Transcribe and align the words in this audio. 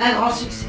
un 0.00 0.14
grand 0.14 0.32
succès. 0.32 0.66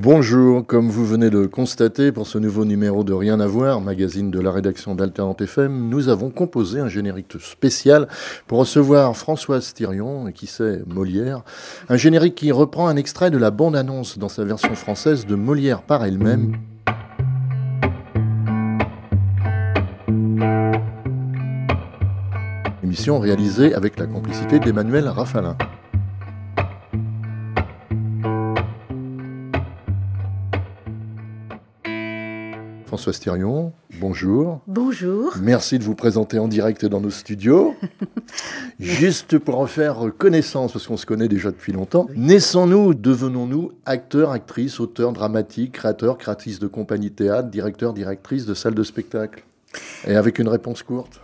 Bonjour, 0.00 0.66
comme 0.66 0.88
vous 0.88 1.04
venez 1.04 1.28
de 1.28 1.46
constater 1.46 2.12
pour 2.12 2.26
ce 2.26 2.38
nouveau 2.38 2.64
numéro 2.64 3.02
de 3.02 3.12
Rien 3.12 3.40
à 3.40 3.46
voir, 3.46 3.80
magazine 3.80 4.30
de 4.30 4.40
la 4.40 4.50
rédaction 4.50 4.94
d'Alterante 4.94 5.40
FM, 5.40 5.88
nous 5.88 6.08
avons 6.08 6.30
composé 6.30 6.80
un 6.80 6.88
générique 6.88 7.34
spécial 7.40 8.08
pour 8.46 8.58
recevoir 8.58 9.16
Françoise 9.16 9.74
Thirion, 9.74 10.30
qui 10.32 10.46
sait 10.46 10.82
Molière, 10.86 11.42
un 11.88 11.96
générique 11.96 12.36
qui 12.36 12.52
reprend 12.52 12.88
un 12.88 12.96
extrait 12.96 13.30
de 13.30 13.38
la 13.38 13.50
bande-annonce 13.50 14.18
dans 14.18 14.28
sa 14.28 14.44
version 14.44 14.74
française 14.74 15.26
de 15.26 15.34
Molière 15.34 15.82
par 15.82 16.04
elle-même. 16.04 16.56
Émission 22.98 23.20
réalisée 23.20 23.74
avec 23.74 23.96
la 23.96 24.08
complicité 24.08 24.58
d'Emmanuel 24.58 25.06
Raffalin. 25.06 25.56
François 32.86 33.12
Stérion, 33.12 33.72
bonjour. 34.00 34.62
Bonjour. 34.66 35.32
Merci 35.40 35.78
de 35.78 35.84
vous 35.84 35.94
présenter 35.94 36.40
en 36.40 36.48
direct 36.48 36.86
dans 36.86 37.00
nos 37.00 37.10
studios. 37.10 37.76
Juste 38.80 39.38
pour 39.38 39.60
en 39.60 39.66
faire 39.66 40.10
connaissance, 40.18 40.72
parce 40.72 40.88
qu'on 40.88 40.96
se 40.96 41.06
connaît 41.06 41.28
déjà 41.28 41.52
depuis 41.52 41.72
longtemps, 41.72 42.08
naissons-nous, 42.16 42.94
devenons-nous 42.94 43.70
acteurs, 43.86 44.32
actrices, 44.32 44.80
auteurs 44.80 45.12
dramatiques, 45.12 45.70
créateurs, 45.70 46.18
créatrices 46.18 46.58
de 46.58 46.66
compagnie 46.66 47.12
théâtre, 47.12 47.48
directeurs, 47.48 47.92
directrices 47.92 48.44
de 48.44 48.54
salles 48.54 48.74
de 48.74 48.82
spectacle 48.82 49.44
et 50.06 50.16
avec 50.16 50.38
une 50.38 50.48
réponse 50.48 50.82
courte. 50.82 51.20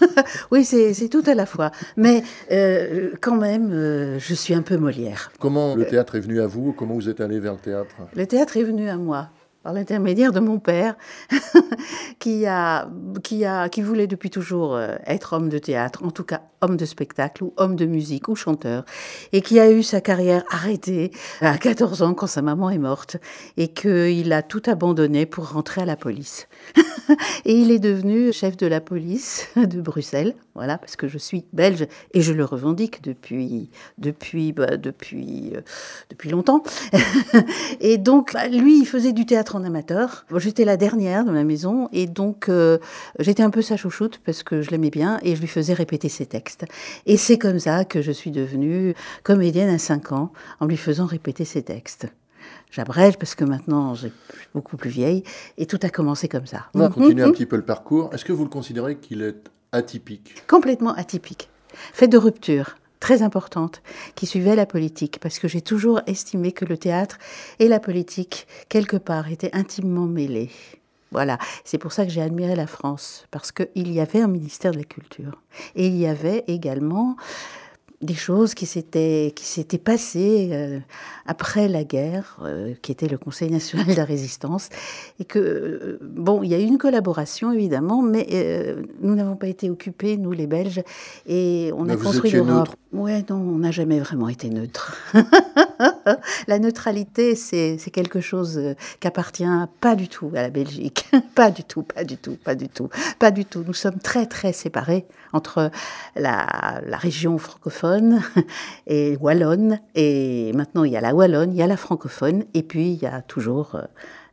oui, 0.50 0.64
c'est 0.64 1.08
tout 1.08 1.22
à 1.26 1.34
la 1.34 1.46
fois. 1.46 1.70
Mais 1.96 2.22
euh, 2.50 3.10
quand 3.20 3.36
même, 3.36 3.70
euh, 3.72 4.18
je 4.18 4.34
suis 4.34 4.54
un 4.54 4.62
peu 4.62 4.76
Molière. 4.76 5.30
Comment 5.40 5.74
le 5.74 5.86
théâtre 5.86 6.16
est 6.16 6.20
venu 6.20 6.40
à 6.40 6.46
vous 6.46 6.72
Comment 6.72 6.94
vous 6.94 7.08
êtes 7.08 7.20
allé 7.20 7.40
vers 7.40 7.52
le 7.52 7.58
théâtre? 7.58 7.94
Le 8.14 8.26
théâtre 8.26 8.56
est 8.56 8.64
venu 8.64 8.88
à 8.88 8.96
moi 8.96 9.28
par 9.62 9.72
l'intermédiaire 9.72 10.32
de 10.32 10.40
mon 10.40 10.58
père, 10.58 10.96
qui, 12.18 12.46
a, 12.46 12.88
qui, 13.22 13.44
a, 13.44 13.68
qui 13.68 13.82
voulait 13.82 14.06
depuis 14.06 14.30
toujours 14.30 14.74
euh, 14.74 14.96
être 15.06 15.32
homme 15.32 15.48
de 15.48 15.58
théâtre, 15.58 16.04
en 16.04 16.10
tout 16.10 16.24
cas 16.24 16.42
homme 16.60 16.76
de 16.76 16.84
spectacle 16.84 17.44
ou 17.44 17.52
homme 17.56 17.76
de 17.76 17.86
musique 17.86 18.28
ou 18.28 18.34
chanteur, 18.34 18.84
et 19.32 19.42
qui 19.42 19.60
a 19.60 19.70
eu 19.70 19.82
sa 19.82 20.00
carrière 20.00 20.44
arrêtée 20.50 21.10
à 21.40 21.56
14 21.56 22.02
ans 22.02 22.14
quand 22.14 22.26
sa 22.26 22.42
maman 22.42 22.70
est 22.70 22.78
morte, 22.78 23.16
et 23.56 23.68
qu'il 23.68 24.32
a 24.32 24.42
tout 24.42 24.62
abandonné 24.66 25.26
pour 25.26 25.50
rentrer 25.50 25.82
à 25.82 25.86
la 25.86 25.96
police. 25.96 26.48
et 27.44 27.52
il 27.52 27.70
est 27.70 27.78
devenu 27.78 28.32
chef 28.32 28.56
de 28.56 28.66
la 28.66 28.80
police 28.80 29.48
de 29.56 29.80
Bruxelles, 29.80 30.34
voilà, 30.58 30.76
parce 30.76 30.96
que 30.96 31.06
je 31.06 31.18
suis 31.18 31.44
belge 31.52 31.86
et 32.14 32.20
je 32.20 32.32
le 32.32 32.44
revendique 32.44 33.00
depuis, 33.04 33.70
depuis, 33.96 34.52
bah, 34.52 34.76
depuis, 34.76 35.52
euh, 35.54 35.60
depuis 36.10 36.30
longtemps. 36.30 36.64
et 37.80 37.96
donc, 37.96 38.32
bah, 38.34 38.48
lui, 38.48 38.80
il 38.80 38.84
faisait 38.84 39.12
du 39.12 39.24
théâtre 39.24 39.54
en 39.54 39.62
amateur. 39.62 40.26
J'étais 40.34 40.64
la 40.64 40.76
dernière 40.76 41.24
dans 41.24 41.32
la 41.32 41.44
maison, 41.44 41.88
et 41.92 42.08
donc 42.08 42.48
euh, 42.48 42.78
j'étais 43.20 43.44
un 43.44 43.50
peu 43.50 43.62
sa 43.62 43.76
chouchoute 43.76 44.20
parce 44.26 44.42
que 44.42 44.60
je 44.60 44.70
l'aimais 44.70 44.90
bien 44.90 45.20
et 45.22 45.36
je 45.36 45.40
lui 45.40 45.46
faisais 45.46 45.74
répéter 45.74 46.08
ses 46.08 46.26
textes. 46.26 46.64
Et 47.06 47.16
c'est 47.16 47.38
comme 47.38 47.60
ça 47.60 47.84
que 47.84 48.02
je 48.02 48.10
suis 48.10 48.32
devenue 48.32 48.94
comédienne 49.22 49.70
à 49.70 49.78
5 49.78 50.10
ans, 50.10 50.32
en 50.58 50.66
lui 50.66 50.76
faisant 50.76 51.06
répéter 51.06 51.44
ses 51.44 51.62
textes. 51.62 52.08
J'abrège 52.72 53.16
parce 53.16 53.34
que 53.34 53.44
maintenant 53.44 53.94
j'ai 53.94 54.12
beaucoup 54.54 54.76
plus 54.76 54.90
vieille 54.90 55.22
et 55.56 55.66
tout 55.66 55.78
a 55.82 55.88
commencé 55.88 56.28
comme 56.28 56.46
ça. 56.46 56.66
On 56.74 56.80
va 56.80 56.88
continuer 56.88 57.22
un 57.22 57.30
petit 57.30 57.46
peu 57.46 57.56
le 57.56 57.64
parcours. 57.64 58.10
Est-ce 58.12 58.24
que 58.24 58.32
vous 58.32 58.42
le 58.42 58.50
considérez 58.50 58.96
qu'il 58.96 59.22
est 59.22 59.48
atypique 59.72 60.34
Complètement 60.46 60.94
atypique. 60.94 61.50
Fait 61.92 62.08
de 62.08 62.18
rupture 62.18 62.76
très 63.00 63.22
importante 63.22 63.82
qui 64.14 64.26
suivait 64.26 64.56
la 64.56 64.66
politique 64.66 65.18
parce 65.20 65.38
que 65.38 65.48
j'ai 65.48 65.60
toujours 65.60 66.00
estimé 66.06 66.52
que 66.52 66.64
le 66.64 66.76
théâtre 66.76 67.18
et 67.58 67.68
la 67.68 67.80
politique 67.80 68.46
quelque 68.68 68.96
part 68.96 69.30
étaient 69.30 69.54
intimement 69.54 70.06
mêlés. 70.06 70.50
Voilà, 71.10 71.38
c'est 71.64 71.78
pour 71.78 71.92
ça 71.92 72.04
que 72.04 72.10
j'ai 72.10 72.20
admiré 72.20 72.54
la 72.54 72.66
France, 72.66 73.26
parce 73.30 73.50
qu'il 73.50 73.90
y 73.90 73.98
avait 73.98 74.20
un 74.20 74.28
ministère 74.28 74.72
de 74.72 74.78
la 74.78 74.84
Culture. 74.84 75.40
Et 75.74 75.86
il 75.86 75.96
y 75.96 76.06
avait 76.06 76.44
également 76.48 77.16
des 78.00 78.14
choses 78.14 78.54
qui 78.54 78.66
s'étaient 78.66 79.32
qui 79.34 79.44
s'étaient 79.44 79.78
passées 79.78 80.50
euh, 80.52 80.78
après 81.26 81.66
la 81.66 81.82
guerre, 81.82 82.38
euh, 82.42 82.74
qui 82.80 82.92
était 82.92 83.08
le 83.08 83.18
Conseil 83.18 83.50
national 83.50 83.86
de 83.86 83.94
la 83.94 84.04
résistance, 84.04 84.68
et 85.18 85.24
que 85.24 85.38
euh, 85.38 85.98
bon, 86.02 86.42
il 86.42 86.50
y 86.50 86.54
a 86.54 86.60
eu 86.60 86.64
une 86.64 86.78
collaboration 86.78 87.52
évidemment, 87.52 88.02
mais 88.02 88.26
nous 89.00 89.14
n'avons 89.14 89.36
pas 89.36 89.48
été 89.48 89.68
occupés, 89.68 90.16
nous 90.16 90.32
les 90.32 90.46
Belges, 90.46 90.82
et 91.26 91.72
on 91.76 91.88
a 91.88 91.96
construit 91.96 92.30
l'Europe. 92.30 92.68
Ouais, 92.92 93.24
non, 93.28 93.36
on 93.36 93.58
n'a 93.58 93.70
jamais 93.70 93.98
vraiment 93.98 94.28
été 94.28 94.48
neutre. 94.48 94.96
la 96.46 96.58
neutralité, 96.58 97.34
c'est 97.34 97.78
quelque 97.92 98.20
chose 98.20 98.74
qui 99.00 99.08
appartient 99.08 99.44
pas 99.80 99.94
du 99.94 100.08
tout 100.08 100.30
à 100.34 100.42
la 100.42 100.50
Belgique, 100.50 101.10
pas 101.34 101.50
du 101.50 101.64
tout, 101.64 101.82
pas 101.82 102.04
du 102.04 102.16
tout, 102.16 102.36
pas 102.42 102.54
du 102.54 102.68
tout, 102.68 102.88
pas 103.18 103.30
du 103.30 103.44
tout. 103.44 103.64
Nous 103.66 103.74
sommes 103.74 103.98
très 103.98 104.26
très 104.26 104.52
séparés 104.52 105.06
entre 105.32 105.70
la, 106.16 106.80
la 106.86 106.96
région 106.96 107.38
francophone 107.38 108.22
et 108.86 109.16
wallonne. 109.20 109.80
Et 109.94 110.52
maintenant, 110.54 110.84
il 110.84 110.92
y 110.92 110.96
a 110.96 111.00
la 111.00 111.14
wallonne, 111.14 111.52
il 111.52 111.56
y 111.56 111.62
a 111.62 111.66
la 111.66 111.76
francophone, 111.76 112.44
et 112.54 112.62
puis 112.62 112.92
il 112.92 113.02
y 113.02 113.06
a 113.06 113.22
toujours 113.22 113.74
euh, 113.74 113.82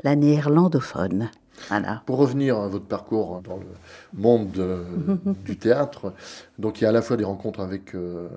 la 0.04 0.16
néerlandophone. 0.16 1.30
Voilà. 1.70 2.04
Pour 2.06 2.18
revenir 2.18 2.58
à 2.58 2.68
votre 2.68 2.86
parcours 2.86 3.42
dans 3.42 3.58
le 3.58 3.66
monde 4.14 4.52
du 5.46 5.58
théâtre, 5.58 6.14
donc 6.60 6.82
il 6.82 6.84
y 6.84 6.88
a 6.88 6.90
à 6.90 6.94
la 6.94 7.02
fois 7.02 7.18
des 7.18 7.24
rencontres 7.24 7.62
avec 7.62 7.96
euh, 7.96 8.28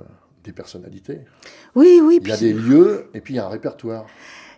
des 0.44 0.52
personnalités. 0.52 1.20
Oui, 1.74 2.00
oui. 2.02 2.20
Il 2.22 2.28
y 2.28 2.32
a 2.32 2.36
des 2.36 2.52
lieux 2.52 3.10
et 3.14 3.20
puis 3.20 3.34
il 3.34 3.36
y 3.36 3.40
a 3.40 3.46
un 3.46 3.50
répertoire. 3.50 4.06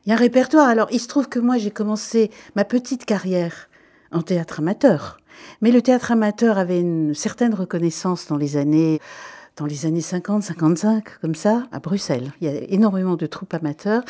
Il 0.05 0.11
y 0.11 0.13
a 0.13 0.17
un 0.17 0.19
répertoire. 0.19 0.69
Alors, 0.69 0.89
il 0.91 1.01
se 1.01 1.09
trouve 1.09 1.29
que 1.29 1.39
moi, 1.39 1.59
j'ai 1.59 1.71
commencé 1.71 2.31
ma 2.57 2.65
petite 2.65 3.05
carrière 3.05 3.69
en 4.13 4.23
théâtre 4.23 4.61
amateur. 4.61 5.19
Mais 5.61 5.71
le 5.71 5.83
théâtre 5.83 6.13
amateur 6.13 6.59
avait 6.59 6.81
une 6.81 7.15
certaine 7.15 7.55
reconnaissance 7.55 8.27
dans 8.27 8.37
les 8.37 8.57
années 8.57 9.01
dans 9.57 9.67
les 9.67 9.87
années 9.87 10.01
50, 10.01 10.43
55, 10.43 11.05
comme 11.21 11.35
ça, 11.35 11.65
à 11.73 11.81
Bruxelles. 11.81 12.33
Il 12.41 12.51
y 12.51 12.51
a 12.51 12.61
énormément 12.69 13.17
de 13.17 13.27
troupes 13.27 13.53
amateurs. 13.55 14.03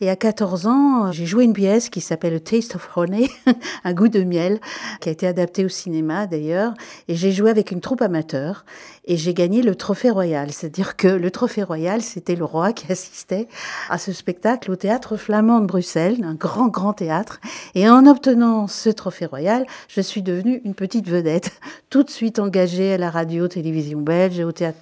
Et 0.00 0.10
à 0.10 0.16
14 0.16 0.66
ans, 0.66 1.12
j'ai 1.12 1.26
joué 1.26 1.44
une 1.44 1.52
pièce 1.52 1.88
qui 1.88 2.00
s'appelle 2.00 2.40
Taste 2.42 2.76
of 2.76 2.88
Honey, 2.96 3.28
un 3.84 3.92
goût 3.92 4.08
de 4.08 4.22
miel, 4.22 4.60
qui 5.00 5.08
a 5.08 5.12
été 5.12 5.26
adaptée 5.26 5.64
au 5.64 5.68
cinéma 5.68 6.26
d'ailleurs. 6.26 6.74
Et 7.08 7.16
j'ai 7.16 7.32
joué 7.32 7.50
avec 7.50 7.70
une 7.70 7.80
troupe 7.80 8.02
amateur 8.02 8.64
et 9.06 9.16
j'ai 9.16 9.34
gagné 9.34 9.62
le 9.62 9.74
trophée 9.74 10.10
royal. 10.10 10.50
C'est-à-dire 10.52 10.96
que 10.96 11.08
le 11.08 11.30
trophée 11.30 11.62
royal, 11.62 12.00
c'était 12.00 12.36
le 12.36 12.44
roi 12.44 12.72
qui 12.72 12.90
assistait 12.90 13.48
à 13.90 13.98
ce 13.98 14.12
spectacle 14.12 14.70
au 14.70 14.76
théâtre 14.76 15.16
flamand 15.16 15.60
de 15.60 15.66
Bruxelles, 15.66 16.24
un 16.24 16.34
grand, 16.34 16.68
grand 16.68 16.94
théâtre. 16.94 17.40
Et 17.74 17.88
en 17.88 18.06
obtenant 18.06 18.66
ce 18.66 18.88
trophée 18.90 19.26
royal, 19.26 19.66
je 19.88 20.00
suis 20.00 20.22
devenue 20.22 20.60
une 20.64 20.74
petite 20.74 21.08
vedette, 21.08 21.60
tout 21.90 22.02
de 22.02 22.10
suite 22.10 22.38
engagée 22.38 22.94
à 22.94 22.98
la 22.98 23.10
radio-télévision 23.10 24.00
belge 24.00 24.38
et 24.38 24.44
au 24.44 24.52
théâtre 24.52 24.78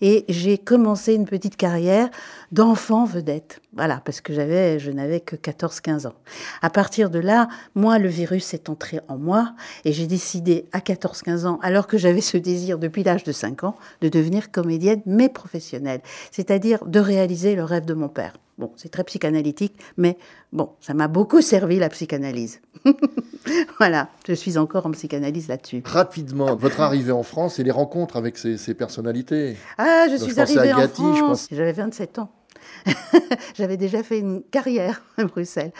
Et 0.00 0.24
j'ai 0.28 0.58
commencé 0.58 1.14
une 1.14 1.26
petite 1.26 1.56
carrière 1.56 2.08
d'enfant 2.52 3.04
vedette. 3.04 3.60
Voilà, 3.74 4.00
parce 4.04 4.20
que 4.20 4.32
j'avais, 4.32 4.78
je 4.78 4.90
n'avais 4.90 5.20
que 5.20 5.36
14-15 5.36 6.06
ans. 6.06 6.14
À 6.62 6.70
partir 6.70 7.10
de 7.10 7.18
là, 7.18 7.48
moi, 7.74 7.98
le 7.98 8.08
virus 8.08 8.54
est 8.54 8.68
entré 8.68 9.00
en 9.08 9.18
moi 9.18 9.54
et 9.84 9.92
j'ai 9.92 10.06
décidé 10.06 10.66
à 10.72 10.78
14-15 10.78 11.46
ans, 11.46 11.58
alors 11.62 11.86
que 11.86 11.98
j'avais 11.98 12.20
ce 12.20 12.36
désir 12.36 12.78
depuis 12.78 13.02
l'âge 13.02 13.24
de 13.24 13.32
5 13.32 13.64
ans, 13.64 13.76
de 14.00 14.08
devenir 14.08 14.50
comédienne, 14.50 15.02
mais 15.06 15.28
professionnelle. 15.28 16.00
C'est-à-dire 16.30 16.84
de 16.86 17.00
réaliser 17.00 17.54
le 17.54 17.64
rêve 17.64 17.84
de 17.84 17.94
mon 17.94 18.08
père. 18.08 18.34
Bon, 18.58 18.72
c'est 18.76 18.88
très 18.88 19.04
psychanalytique, 19.04 19.74
mais 19.96 20.18
bon, 20.52 20.70
ça 20.80 20.92
m'a 20.92 21.06
beaucoup 21.06 21.40
servi 21.40 21.78
la 21.78 21.88
psychanalyse. 21.88 22.60
voilà, 23.78 24.08
je 24.26 24.32
suis 24.32 24.58
encore 24.58 24.86
en 24.86 24.90
psychanalyse 24.90 25.46
là-dessus. 25.46 25.82
Rapidement, 25.84 26.56
votre 26.56 26.80
arrivée 26.80 27.12
en 27.12 27.22
France 27.22 27.60
et 27.60 27.62
les 27.62 27.70
rencontres 27.70 28.16
avec 28.16 28.36
ces, 28.36 28.74
personnalités. 28.74 29.56
Ah, 29.78 30.06
je 30.10 30.16
suis 30.16 30.40
arrivée 30.40 30.72
en 30.72 30.88
France. 30.88 31.46
J'avais 31.52 31.72
27 31.72 32.18
ans. 32.18 32.30
J'avais 33.54 33.76
déjà 33.76 34.02
fait 34.02 34.18
une 34.18 34.42
carrière 34.42 35.02
à 35.16 35.24
Bruxelles. 35.24 35.72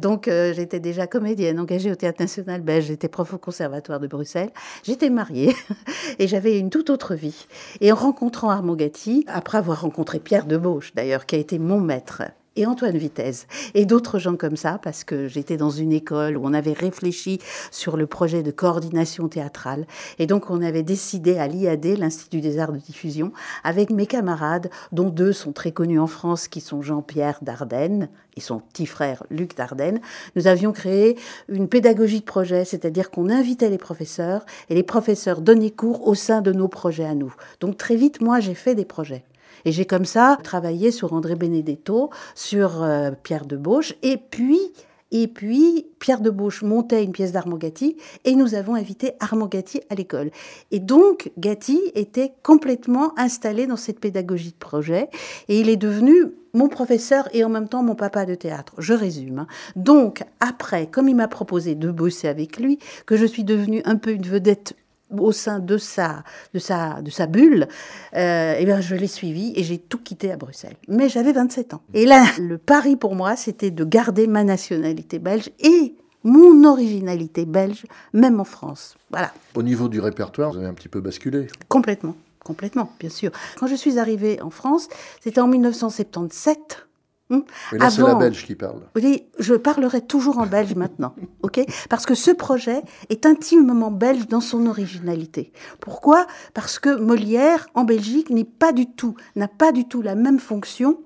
Donc, 0.00 0.28
euh, 0.28 0.52
j'étais 0.52 0.80
déjà 0.80 1.06
comédienne 1.06 1.58
engagée 1.60 1.90
au 1.90 1.94
Théâtre 1.94 2.20
National 2.20 2.60
Belge. 2.60 2.86
J'étais 2.86 3.08
prof 3.08 3.34
au 3.34 3.38
Conservatoire 3.38 4.00
de 4.00 4.06
Bruxelles. 4.06 4.50
J'étais 4.82 5.10
mariée 5.10 5.54
et 6.18 6.26
j'avais 6.26 6.58
une 6.58 6.70
toute 6.70 6.90
autre 6.90 7.14
vie. 7.14 7.46
Et 7.80 7.92
en 7.92 7.96
rencontrant 7.96 8.50
Armand 8.50 8.76
Gatti, 8.76 9.24
après 9.28 9.58
avoir 9.58 9.82
rencontré 9.82 10.18
Pierre 10.18 10.46
Debauche, 10.46 10.92
d'ailleurs, 10.94 11.26
qui 11.26 11.36
a 11.36 11.38
été 11.38 11.58
mon 11.58 11.80
maître, 11.80 12.22
et 12.56 12.66
Antoine 12.66 12.96
Vitesse 12.96 13.46
et 13.74 13.86
d'autres 13.86 14.18
gens 14.18 14.36
comme 14.36 14.56
ça 14.56 14.78
parce 14.82 15.04
que 15.04 15.28
j'étais 15.28 15.56
dans 15.56 15.70
une 15.70 15.92
école 15.92 16.36
où 16.36 16.44
on 16.44 16.54
avait 16.54 16.72
réfléchi 16.72 17.38
sur 17.70 17.96
le 17.96 18.06
projet 18.06 18.42
de 18.42 18.50
coordination 18.50 19.28
théâtrale 19.28 19.86
et 20.18 20.26
donc 20.26 20.50
on 20.50 20.62
avait 20.62 20.82
décidé 20.82 21.38
à 21.38 21.46
l'IAD, 21.46 21.84
l'Institut 21.98 22.40
des 22.40 22.58
Arts 22.58 22.72
de 22.72 22.78
Diffusion, 22.78 23.32
avec 23.64 23.90
mes 23.90 24.06
camarades 24.06 24.70
dont 24.92 25.08
deux 25.08 25.32
sont 25.32 25.52
très 25.52 25.72
connus 25.72 26.00
en 26.00 26.06
France 26.06 26.48
qui 26.48 26.60
sont 26.60 26.82
Jean-Pierre 26.82 27.38
Dardenne 27.42 28.08
et 28.36 28.40
son 28.40 28.60
petit 28.60 28.86
frère 28.86 29.24
Luc 29.30 29.56
Dardenne, 29.56 30.00
nous 30.36 30.46
avions 30.46 30.72
créé 30.72 31.18
une 31.48 31.68
pédagogie 31.68 32.20
de 32.20 32.24
projet, 32.24 32.64
c'est-à-dire 32.64 33.10
qu'on 33.10 33.28
invitait 33.28 33.70
les 33.70 33.78
professeurs 33.78 34.44
et 34.70 34.74
les 34.74 34.82
professeurs 34.82 35.40
donnaient 35.40 35.70
cours 35.70 36.06
au 36.06 36.14
sein 36.14 36.40
de 36.40 36.52
nos 36.52 36.68
projets 36.68 37.04
à 37.04 37.14
nous. 37.14 37.34
Donc 37.60 37.76
très 37.76 37.96
vite, 37.96 38.20
moi, 38.20 38.40
j'ai 38.40 38.54
fait 38.54 38.74
des 38.74 38.84
projets. 38.84 39.24
Et 39.64 39.72
j'ai 39.72 39.84
comme 39.84 40.04
ça 40.04 40.38
travaillé 40.42 40.90
sur 40.90 41.12
André 41.12 41.36
Benedetto, 41.36 42.10
sur 42.34 42.82
euh, 42.82 43.10
Pierre 43.22 43.46
de 43.46 43.56
Bauche, 43.56 43.94
et 44.02 44.16
puis 44.16 44.72
et 45.14 45.28
puis, 45.28 45.86
Pierre 45.98 46.22
de 46.22 46.30
Bauche 46.30 46.62
montait 46.62 47.04
une 47.04 47.12
pièce 47.12 47.32
d'Armand 47.32 47.58
Gatti 47.58 47.98
et 48.24 48.34
nous 48.34 48.54
avons 48.54 48.74
invité 48.74 49.12
Armand 49.20 49.46
Gatti 49.46 49.82
à 49.90 49.94
l'école. 49.94 50.30
Et 50.70 50.80
donc, 50.80 51.30
Gatti 51.36 51.78
était 51.94 52.32
complètement 52.42 53.12
installé 53.18 53.66
dans 53.66 53.76
cette 53.76 54.00
pédagogie 54.00 54.52
de 54.52 54.56
projet 54.56 55.10
et 55.48 55.60
il 55.60 55.68
est 55.68 55.76
devenu 55.76 56.32
mon 56.54 56.68
professeur 56.68 57.28
et 57.34 57.44
en 57.44 57.50
même 57.50 57.68
temps 57.68 57.82
mon 57.82 57.94
papa 57.94 58.24
de 58.24 58.34
théâtre. 58.34 58.72
Je 58.78 58.94
résume. 58.94 59.40
Hein. 59.40 59.46
Donc, 59.76 60.24
après, 60.40 60.86
comme 60.86 61.10
il 61.10 61.16
m'a 61.16 61.28
proposé 61.28 61.74
de 61.74 61.90
bosser 61.90 62.28
avec 62.28 62.58
lui, 62.58 62.78
que 63.04 63.16
je 63.16 63.26
suis 63.26 63.44
devenue 63.44 63.82
un 63.84 63.96
peu 63.96 64.12
une 64.12 64.26
vedette 64.26 64.74
au 65.18 65.32
sein 65.32 65.58
de 65.58 65.78
sa, 65.78 66.24
de 66.54 66.58
sa, 66.58 67.02
de 67.02 67.10
sa 67.10 67.26
bulle, 67.26 67.68
euh, 68.14 68.54
eh 68.58 68.64
bien, 68.64 68.80
je 68.80 68.94
l'ai 68.94 69.06
suivi 69.06 69.52
et 69.56 69.62
j'ai 69.62 69.78
tout 69.78 69.98
quitté 69.98 70.32
à 70.32 70.36
Bruxelles. 70.36 70.76
Mais 70.88 71.08
j'avais 71.08 71.32
27 71.32 71.74
ans. 71.74 71.82
Et 71.94 72.06
là, 72.06 72.24
le 72.38 72.58
pari 72.58 72.96
pour 72.96 73.14
moi, 73.14 73.36
c'était 73.36 73.70
de 73.70 73.84
garder 73.84 74.26
ma 74.26 74.44
nationalité 74.44 75.18
belge 75.18 75.50
et 75.60 75.94
mon 76.24 76.64
originalité 76.64 77.44
belge, 77.44 77.84
même 78.12 78.40
en 78.40 78.44
France. 78.44 78.96
Voilà. 79.10 79.32
Au 79.54 79.62
niveau 79.62 79.88
du 79.88 80.00
répertoire, 80.00 80.52
vous 80.52 80.58
avez 80.58 80.68
un 80.68 80.74
petit 80.74 80.88
peu 80.88 81.00
basculé 81.00 81.48
Complètement, 81.68 82.16
complètement, 82.44 82.92
bien 83.00 83.10
sûr. 83.10 83.32
Quand 83.58 83.66
je 83.66 83.74
suis 83.74 83.98
arrivée 83.98 84.40
en 84.40 84.50
France, 84.50 84.88
c'était 85.20 85.40
en 85.40 85.48
1977. 85.48 86.86
Mais 87.30 87.36
hum. 87.36 87.44
là, 87.78 87.90
c'est 87.90 88.02
la 88.02 88.14
Belge 88.14 88.44
qui 88.44 88.54
parle. 88.54 88.82
Oui, 88.94 89.24
je 89.38 89.54
parlerai 89.54 90.02
toujours 90.02 90.38
en 90.38 90.46
belge 90.46 90.74
maintenant, 90.74 91.14
ok? 91.42 91.60
Parce 91.88 92.04
que 92.04 92.14
ce 92.14 92.30
projet 92.30 92.82
est 93.08 93.26
intimement 93.26 93.90
belge 93.90 94.28
dans 94.28 94.40
son 94.40 94.66
originalité. 94.66 95.52
Pourquoi? 95.80 96.26
Parce 96.54 96.78
que 96.78 96.94
Molière, 96.96 97.68
en 97.74 97.84
Belgique, 97.84 98.30
n'est 98.30 98.44
pas 98.44 98.72
du 98.72 98.86
tout, 98.86 99.14
n'a 99.36 99.48
pas 99.48 99.72
du 99.72 99.86
tout 99.86 100.02
la 100.02 100.14
même 100.14 100.38
fonction 100.38 100.98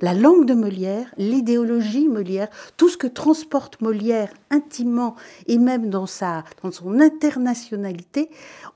la 0.00 0.14
langue 0.14 0.44
de 0.44 0.54
Molière, 0.54 1.06
l'idéologie 1.16 2.08
Molière, 2.08 2.48
tout 2.76 2.88
ce 2.88 2.96
que 2.96 3.06
transporte 3.06 3.80
Molière 3.80 4.32
intimement 4.50 5.16
et 5.46 5.58
même 5.58 5.90
dans, 5.90 6.06
sa, 6.06 6.44
dans 6.62 6.70
son 6.70 7.00
internationalité, 7.00 8.30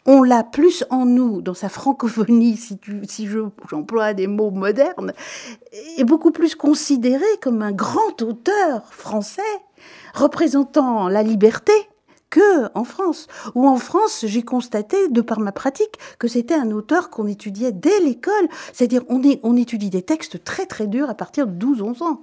on 0.05 0.23
l'a 0.23 0.43
plus 0.43 0.85
en 0.91 1.07
nous, 1.07 1.41
dans 1.41 1.55
sa 1.55 1.69
francophonie, 1.69 2.57
si, 2.57 2.79
si 3.09 3.29
j'emploie 3.71 4.15
des 4.15 4.27
mots 4.27 4.51
modernes, 4.51 5.13
est 5.97 6.05
beaucoup 6.05 6.33
plus 6.33 6.57
considéré 6.57 7.25
comme 7.41 7.63
un 7.63 7.73
grand 7.73 8.21
auteur 8.23 8.93
français 8.93 9.43
représentant 10.15 11.09
la 11.09 11.23
liberté, 11.23 11.73
que 12.32 12.67
en 12.75 12.84
France. 12.84 13.29
Ou 13.55 13.69
en 13.69 13.76
France, 13.76 14.25
j'ai 14.26 14.43
constaté, 14.43 15.08
de 15.08 15.20
par 15.20 15.38
ma 15.38 15.52
pratique, 15.52 15.99
que 16.19 16.26
c'était 16.26 16.55
un 16.55 16.70
auteur 16.73 17.11
qu'on 17.11 17.29
étudiait 17.29 17.73
dès 17.73 18.00
l'école. 18.00 18.49
C'est-à-dire, 18.73 19.02
on, 19.08 19.20
on 19.43 19.55
étudie 19.55 19.90
des 19.90 20.02
textes 20.02 20.43
très 20.43 20.67
très 20.67 20.88
durs 20.88 21.11
à 21.11 21.14
partir 21.14 21.46
de 21.46 21.55
12-11 21.64 22.02
ans. 22.02 22.23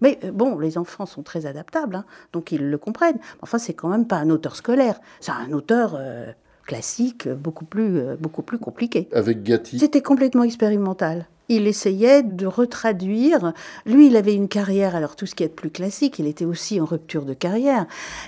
Mais 0.00 0.18
euh, 0.24 0.32
bon, 0.32 0.58
les 0.58 0.76
enfants 0.76 1.06
sont 1.06 1.22
très 1.22 1.46
adaptables, 1.46 1.94
hein, 1.94 2.04
donc 2.32 2.52
ils 2.52 2.68
le 2.68 2.78
comprennent. 2.78 3.18
Enfin, 3.40 3.58
c'est 3.58 3.74
quand 3.74 3.88
même 3.88 4.06
pas 4.06 4.16
un 4.16 4.28
auteur 4.28 4.56
scolaire, 4.56 5.00
c'est 5.20 5.32
un 5.32 5.52
auteur 5.52 5.94
euh, 5.96 6.32
classique, 6.66 7.28
beaucoup 7.28 7.64
plus, 7.64 7.98
euh, 7.98 8.16
beaucoup 8.18 8.42
plus 8.42 8.58
compliqué. 8.58 9.08
Avec 9.12 9.44
Gatti 9.44 9.78
C'était 9.78 10.02
complètement 10.02 10.42
expérimental 10.42 11.26
il 11.48 11.66
essayait 11.66 12.22
de 12.22 12.46
retraduire. 12.46 13.52
Lui, 13.86 14.06
il 14.06 14.16
avait 14.16 14.34
une 14.34 14.48
carrière, 14.48 14.96
alors 14.96 15.16
tout 15.16 15.26
ce 15.26 15.34
qui 15.34 15.42
est 15.42 15.48
plus 15.48 15.70
classique, 15.70 16.18
il 16.18 16.26
était 16.26 16.44
aussi 16.44 16.80
en 16.80 16.84
rupture 16.84 17.24
de 17.24 17.34
carrière. 17.34 17.86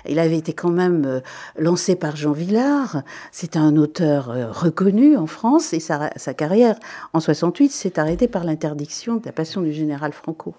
Il 0.09 0.19
avait 0.19 0.37
été 0.37 0.53
quand 0.53 0.71
même 0.71 1.05
euh, 1.07 1.21
lancé 1.59 1.97
par 1.97 2.17
Jean 2.17 2.33
Villard. 2.33 3.03
C'est 3.33 3.57
un 3.57 3.77
auteur 3.77 4.31
euh, 4.31 4.51
reconnu 4.51 5.17
en 5.17 5.27
France 5.27 5.73
et 5.73 5.81
sa, 5.81 6.11
carrière 6.35 6.79
en 7.13 7.21
68 7.21 7.71
s'est 7.71 7.99
arrêtée 7.99 8.29
par 8.29 8.45
l'interdiction 8.45 9.17
de 9.17 9.23
la 9.25 9.33
passion 9.33 9.63
du 9.63 9.73
général 9.73 10.13
Franco. 10.13 10.55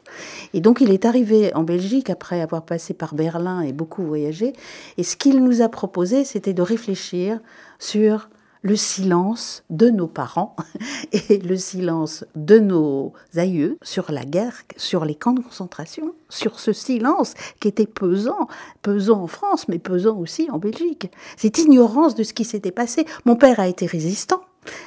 Et 0.54 0.62
donc 0.62 0.82
il 0.82 0.92
est 0.92 1.06
arrivé 1.06 1.54
en 1.54 1.64
Belgique 1.64 2.10
après 2.10 2.42
avoir 2.42 2.64
passé 2.64 2.94
par 2.94 3.14
Berlin 3.14 3.62
et 3.62 3.74
beaucoup 3.74 4.04
voyagé. 4.04 4.54
Et 4.98 5.04
ce 5.04 5.16
qu'il 5.16 5.44
nous 5.44 5.62
a 5.62 5.70
proposé, 5.70 6.24
c'était 6.24 6.54
de 6.54 6.62
réfléchir 6.62 7.40
sur 7.80 8.30
le 8.62 8.76
silence 8.76 9.64
de 9.70 9.90
nos 9.90 10.08
parents 10.08 10.56
et 11.12 11.38
le 11.38 11.58
silence 11.58 12.26
de 12.36 12.60
nos 12.60 13.14
aïeux 13.36 13.78
sur 13.82 14.12
la 14.12 14.26
guerre, 14.26 14.64
sur 14.76 15.06
les 15.06 15.16
camps 15.16 15.34
de 15.34 15.42
concentration, 15.42 16.14
sur 16.30 16.60
ce 16.60 16.74
silence 16.74 17.34
qui 17.60 17.68
était 17.68 17.88
pesant, 17.88 18.48
pesant 18.82 19.22
en 19.22 19.28
France, 19.28 19.68
mais 19.68 19.80
pesant 19.80 20.18
aussi 20.18 20.50
en 20.52 20.58
Belgique. 20.58 21.12
Cette 21.38 21.58
ignorance 21.60 22.16
de 22.16 22.24
ce 22.24 22.34
qui 22.34 22.46
s'était 22.46 22.72
passé. 22.72 23.06
Mon 23.26 23.36
père 23.36 23.60
a 23.60 23.68
été 23.68 23.86
résistant. 23.86 24.42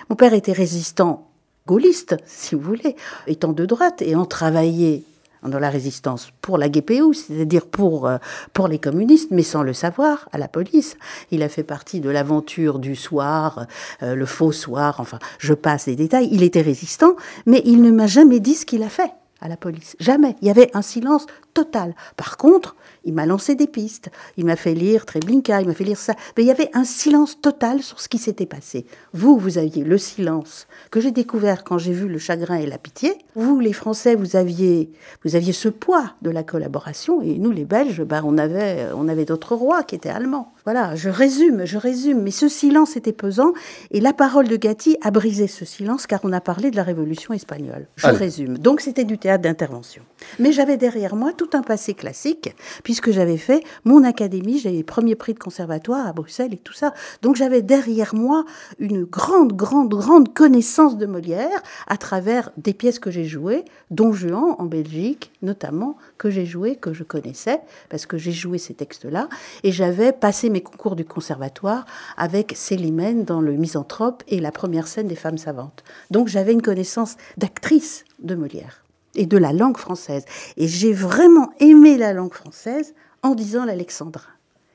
Mon 0.09 0.17
père 0.17 0.35
était 0.35 0.53
résistant 0.53 1.27
gaulliste, 1.67 2.17
si 2.27 2.55
vous 2.55 2.63
voulez, 2.63 2.97
étant 3.27 3.53
de 3.53 3.65
droite, 3.65 4.03
et 4.03 4.17
en 4.17 4.25
travaillé 4.25 5.05
dans 5.43 5.59
la 5.59 5.71
résistance 5.71 6.31
pour 6.43 6.59
la 6.59 6.69
GPU, 6.69 7.15
c'est-à-dire 7.15 7.67
pour, 7.67 8.07
euh, 8.07 8.19
pour 8.53 8.69
les 8.69 8.79
communistes, 8.79 9.31
mais 9.31 9.43
sans 9.43 9.63
le 9.63 9.73
savoir, 9.73 10.29
à 10.33 10.39
la 10.39 10.49
police. 10.49 10.97
Il 11.31 11.43
a 11.43 11.49
fait 11.49 11.63
partie 11.63 12.01
de 12.01 12.11
l'aventure 12.11 12.79
du 12.79 12.97
soir, 12.97 13.67
euh, 14.03 14.15
le 14.15 14.27
faux 14.27 14.53
soir, 14.53 14.97
enfin, 14.99 15.19
je 15.39 15.55
passe 15.55 15.87
les 15.87 15.97
détails. 15.97 16.29
Il 16.31 16.43
était 16.43 16.61
résistant, 16.61 17.17
mais 17.47 17.63
il 17.65 17.83
ne 17.83 17.91
m'a 17.91 18.07
jamais 18.07 18.41
dit 18.41 18.55
ce 18.55 18.67
qu'il 18.67 18.83
a 18.83 18.89
fait 18.89 19.13
à 19.41 19.49
la 19.49 19.57
police. 19.57 19.97
Jamais. 20.01 20.37
Il 20.43 20.49
y 20.49 20.51
avait 20.51 20.71
un 20.75 20.83
silence 20.83 21.27
total. 21.55 21.95
Par 22.17 22.37
contre, 22.37 22.77
il 23.05 23.15
m'a 23.15 23.27
lancé 23.27 23.55
des 23.55 23.67
pistes. 23.67 24.11
Il 24.37 24.45
m'a 24.45 24.57
fait 24.57 24.75
lire 24.75 25.07
Treblinka, 25.07 25.61
il 25.61 25.69
m'a 25.69 25.75
fait 25.75 25.85
lire 25.85 25.99
ça. 25.99 26.15
Mais 26.37 26.45
il 26.45 26.47
y 26.47 26.51
avait 26.51 26.71
un 26.75 26.85
silence 26.85 27.41
total 27.41 27.83
sur 27.83 28.01
ce 28.01 28.09
qui 28.09 28.19
s'était 28.19 28.47
passé. 28.47 28.87
Vous, 29.13 29.39
vous 29.39 29.59
aviez 29.59 29.85
le 29.85 29.99
silence 29.99 30.67
que 30.91 31.01
j'ai 31.01 31.11
découvert 31.11 31.65
quand 31.65 31.79
j'ai 31.79 31.93
vu 31.93 32.09
le 32.09 32.19
chagrin 32.19 32.57
et 32.57 32.67
la 32.67 32.79
pitié. 32.79 33.17
Vous, 33.35 33.61
les 33.61 33.73
Français, 33.73 34.15
vous 34.15 34.37
aviez, 34.37 34.91
vous 35.25 35.37
aviez 35.37 35.53
ce 35.53 35.69
poids 35.69 36.15
de 36.23 36.31
la 36.31 36.43
collaboration. 36.43 37.23
Et 37.23 37.39
nous, 37.39 37.51
les 37.51 37.65
Belges, 37.65 38.03
ben, 38.03 38.23
on 38.25 38.39
avait, 38.39 38.89
on 38.95 39.09
avait 39.09 39.25
d'autres 39.25 39.55
rois 39.55 39.83
qui 39.83 39.95
étaient 39.95 40.11
allemands. 40.11 40.53
Voilà, 40.65 40.95
je 40.97 41.09
résume, 41.09 41.65
je 41.65 41.79
résume. 41.79 42.23
Mais 42.23 42.31
ce 42.31 42.49
silence 42.49 42.97
était 42.97 43.13
pesant. 43.13 43.53
Et 43.91 44.01
la 44.01 44.13
parole 44.13 44.49
de 44.49 44.57
Gatti 44.57 44.97
a 45.03 45.11
brisé 45.11 45.47
ce 45.47 45.65
silence 45.65 46.07
car 46.07 46.21
on 46.25 46.33
a 46.33 46.41
parlé 46.41 46.71
de 46.71 46.77
la 46.77 46.83
Révolution 46.83 47.35
espagnole. 47.35 47.87
Je 47.97 48.07
résume. 48.09 48.59
Donc 48.59 48.81
c'était 48.81 49.05
du 49.05 49.19
théâtre 49.19 49.43
d'intervention. 49.43 50.03
Mais 50.39 50.53
j'avais 50.53 50.77
derrière 50.77 51.17
moi 51.17 51.33
tout 51.33 51.51
un 51.55 51.63
passé 51.63 51.95
classique 51.95 52.55
puisque 52.83 53.11
j'avais 53.11 53.39
fait 53.39 53.63
mon 53.85 54.05
académie, 54.05 54.59
j'ai 54.59 54.71
les 54.71 54.83
premiers 54.83 55.15
prix 55.15 55.35
de 55.35 55.39
conservatoire 55.39 56.07
à 56.07 56.13
Bruxelles 56.13 56.55
et 56.55 56.59
tout 56.59 56.73
ça. 56.73 56.93
Donc 57.23 57.37
j'avais 57.37 57.63
derrière 57.63 58.15
moi 58.15 58.45
une 58.79 59.05
grande, 59.05 59.55
grande, 59.55 59.89
grande 59.89 60.35
connaissance 60.35 60.99
de 60.99 61.07
Molière 61.07 61.63
à 61.87 61.97
travers 61.97 62.51
des 62.57 62.75
pièces 62.75 62.99
que 62.99 63.11
j'ai 63.11 63.25
jouées, 63.25 63.65
Don 63.91 64.13
Juan 64.13 64.55
en 64.59 64.67
Belgique 64.67 65.33
notamment, 65.43 65.97
que 66.19 66.31
j'ai 66.31 66.47
joué, 66.47 66.77
que 66.77 66.93
je 66.93 67.03
connaissais, 67.03 67.61
parce 67.89 68.07
que 68.07 68.19
j'ai 68.19 68.33
joué 68.33 68.59
ces 68.59 68.75
textes-là, 68.75 69.29
et 69.65 69.73
j'avais 69.73 70.13
passé 70.13 70.50
mes 70.51 70.63
concours 70.63 70.97
du 70.97 71.05
conservatoire 71.05 71.85
avec 72.17 72.53
Célimène 72.57 73.25
dans 73.25 73.41
Le 73.41 73.53
Misanthrope 73.53 74.23
et 74.29 74.41
la 74.41 74.53
première 74.53 74.87
scène 74.87 75.09
des 75.09 75.17
femmes 75.17 75.39
savantes. 75.39 75.83
Donc 76.11 76.29
j'avais 76.29 76.53
une 76.53 76.63
connaissance 76.63 77.17
d'actrice 77.37 78.05
de 78.19 78.35
Molière 78.35 78.85
et 79.15 79.27
de 79.27 79.37
la 79.37 79.53
langue 79.53 79.77
française. 79.77 80.25
Et 80.57 80.69
j'ai 80.69 80.93
vraiment 80.93 81.53
aimé 81.61 81.97
la 81.97 82.13
langue 82.13 82.35
française 82.35 82.95
en 83.23 83.35
disant 83.35 83.65
l'alexandrin. 83.65 84.23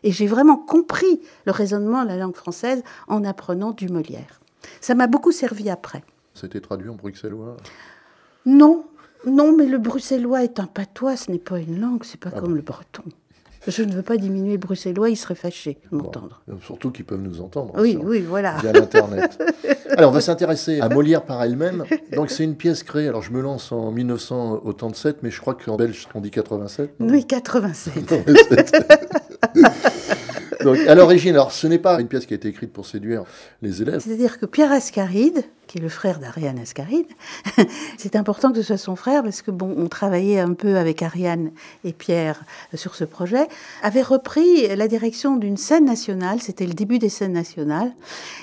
Et 0.03 0.11
j'ai 0.11 0.27
vraiment 0.27 0.57
compris 0.57 1.21
le 1.45 1.51
raisonnement 1.51 2.03
de 2.03 2.09
la 2.09 2.17
langue 2.17 2.35
française 2.35 2.83
en 3.07 3.23
apprenant 3.23 3.71
du 3.71 3.89
Molière. 3.89 4.41
Ça 4.81 4.95
m'a 4.95 5.07
beaucoup 5.07 5.31
servi 5.31 5.69
après. 5.69 6.03
C'était 6.33 6.61
traduit 6.61 6.89
en 6.89 6.95
bruxellois? 6.95 7.57
Non, 8.45 8.85
non, 9.25 9.55
mais 9.55 9.65
le 9.65 9.79
bruxellois 9.79 10.43
est 10.43 10.59
un 10.59 10.67
patois, 10.67 11.17
ce 11.17 11.31
n'est 11.31 11.39
pas 11.39 11.59
une 11.59 11.79
langue, 11.79 12.03
c'est 12.03 12.19
pas 12.19 12.29
ah 12.33 12.39
comme 12.39 12.55
le 12.55 12.61
breton. 12.61 13.03
Je 13.67 13.83
ne 13.83 13.93
veux 13.93 14.01
pas 14.01 14.17
diminuer 14.17 14.53
le 14.53 14.57
bruxellois, 14.57 15.09
il 15.09 15.15
serait 15.15 15.35
fâché 15.35 15.77
de 15.91 15.97
m'entendre. 15.97 16.41
surtout 16.65 16.91
qu'ils 16.91 17.05
peuvent 17.05 17.21
nous 17.21 17.41
entendre. 17.41 17.73
Oui, 17.77 17.97
oui, 18.01 18.21
voilà. 18.21 18.57
Via 18.61 18.71
l'Internet. 18.71 19.41
alors, 19.97 20.11
on 20.11 20.13
va 20.13 20.21
s'intéresser 20.21 20.79
à 20.81 20.89
Molière 20.89 21.23
par 21.23 21.41
elle-même. 21.41 21.85
Donc, 22.13 22.29
c'est 22.29 22.43
une 22.43 22.55
pièce 22.55 22.83
créée. 22.83 23.07
Alors, 23.07 23.21
je 23.21 23.31
me 23.31 23.41
lance 23.41 23.71
en 23.71 23.91
1987, 23.91 25.23
mais 25.23 25.31
je 25.31 25.41
crois 25.41 25.55
qu'en 25.55 25.77
belge, 25.77 26.07
on 26.13 26.21
dit 26.21 26.31
87. 26.31 26.95
Oui, 26.99 27.25
87. 27.25 28.13
À 30.65 30.95
l'origine, 30.95 31.33
alors 31.35 31.51
ce 31.51 31.67
n'est 31.67 31.79
pas 31.79 31.99
une 31.99 32.07
pièce 32.07 32.25
qui 32.25 32.33
a 32.33 32.37
été 32.37 32.47
écrite 32.47 32.73
pour 32.73 32.85
séduire 32.85 33.23
les 33.61 33.81
élèves. 33.81 34.01
C'est-à-dire 34.01 34.39
que 34.39 34.45
Pierre 34.45 34.71
Ascaride, 34.71 35.43
qui 35.67 35.77
est 35.77 35.81
le 35.81 35.89
frère 35.89 36.19
d'Ariane 36.19 36.59
Ascaride, 36.59 37.07
c'est 37.97 38.15
important 38.15 38.51
que 38.51 38.57
ce 38.57 38.63
soit 38.63 38.77
son 38.77 38.95
frère 38.95 39.23
parce 39.23 39.41
que 39.41 39.51
bon, 39.51 39.73
on 39.77 39.87
travaillait 39.87 40.39
un 40.39 40.53
peu 40.53 40.77
avec 40.77 41.01
Ariane 41.01 41.51
et 41.83 41.93
Pierre 41.93 42.43
sur 42.73 42.95
ce 42.95 43.03
projet, 43.03 43.47
avait 43.81 44.01
repris 44.01 44.75
la 44.75 44.87
direction 44.87 45.37
d'une 45.37 45.57
scène 45.57 45.85
nationale, 45.85 46.41
c'était 46.41 46.65
le 46.65 46.73
début 46.73 46.99
des 46.99 47.09
scènes 47.09 47.33
nationales, 47.33 47.91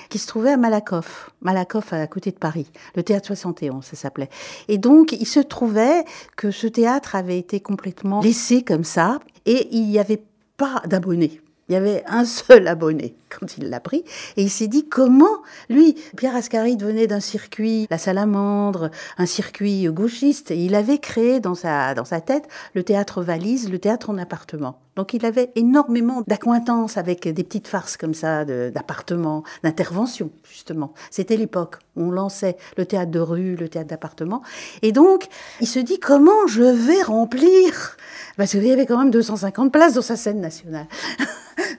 qui 0.09 0.17
se 0.17 0.27
trouvait 0.27 0.51
à 0.51 0.57
Malakoff, 0.57 1.31
Malakoff 1.41 1.93
à 1.93 2.07
côté 2.07 2.31
de 2.31 2.37
Paris, 2.37 2.67
le 2.95 3.03
théâtre 3.03 3.27
71, 3.27 3.83
ça 3.83 3.95
s'appelait. 3.95 4.29
Et 4.67 4.77
donc, 4.77 5.11
il 5.11 5.27
se 5.27 5.39
trouvait 5.39 6.05
que 6.35 6.51
ce 6.51 6.67
théâtre 6.67 7.15
avait 7.15 7.37
été 7.37 7.59
complètement 7.59 8.21
laissé 8.21 8.63
comme 8.63 8.83
ça 8.83 9.19
et 9.45 9.67
il 9.71 9.87
n'y 9.87 9.99
avait 9.99 10.23
pas 10.57 10.81
d'abonnés. 10.85 11.42
Il 11.69 11.73
y 11.73 11.75
avait 11.75 12.03
un 12.07 12.25
seul 12.25 12.67
abonné 12.67 13.15
quand 13.29 13.57
il 13.57 13.69
l'a 13.69 13.79
pris. 13.79 14.03
Et 14.37 14.43
il 14.43 14.49
s'est 14.49 14.67
dit 14.67 14.87
comment, 14.87 15.41
lui, 15.69 15.95
Pierre 16.17 16.35
Ascaride 16.35 16.83
venait 16.83 17.07
d'un 17.07 17.19
circuit, 17.19 17.87
la 17.89 17.97
salamandre, 17.97 18.91
un 19.17 19.25
circuit 19.25 19.85
gauchiste. 19.85 20.51
Il 20.51 20.75
avait 20.75 20.97
créé 20.97 21.39
dans 21.39 21.55
sa, 21.55 21.93
dans 21.93 22.05
sa 22.05 22.21
tête 22.21 22.47
le 22.73 22.83
théâtre 22.83 23.21
valise, 23.21 23.71
le 23.71 23.79
théâtre 23.79 24.09
en 24.09 24.17
appartement. 24.17 24.79
Donc 24.95 25.13
il 25.13 25.25
avait 25.25 25.51
énormément 25.55 26.21
d'acquaintances 26.27 26.97
avec 26.97 27.27
des 27.27 27.43
petites 27.43 27.67
farces 27.67 27.97
comme 27.97 28.13
ça, 28.13 28.45
d'appartements, 28.45 29.43
d'intervention, 29.63 30.29
justement. 30.43 30.93
C'était 31.09 31.37
l'époque 31.37 31.77
où 31.95 32.03
on 32.03 32.11
lançait 32.11 32.57
le 32.77 32.85
théâtre 32.85 33.11
de 33.11 33.19
rue, 33.19 33.55
le 33.55 33.69
théâtre 33.69 33.89
d'appartement. 33.89 34.43
Et 34.81 34.91
donc, 34.91 35.27
il 35.61 35.67
se 35.67 35.79
dit 35.79 35.99
comment 35.99 36.45
je 36.47 36.61
vais 36.61 37.01
remplir? 37.01 37.97
Parce 38.37 38.51
qu'il 38.51 38.65
y 38.65 38.71
avait 38.71 38.85
quand 38.85 38.99
même 38.99 39.11
250 39.11 39.71
places 39.71 39.95
dans 39.95 40.01
sa 40.01 40.15
scène 40.15 40.41
nationale. 40.41 40.87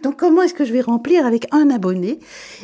Donc 0.05 0.19
comment 0.19 0.43
est-ce 0.43 0.53
que 0.53 0.67
je 0.67 0.73
vais 0.73 0.83
remplir 0.83 1.25
avec 1.25 1.47
un 1.51 1.71
abonné? 1.71 2.19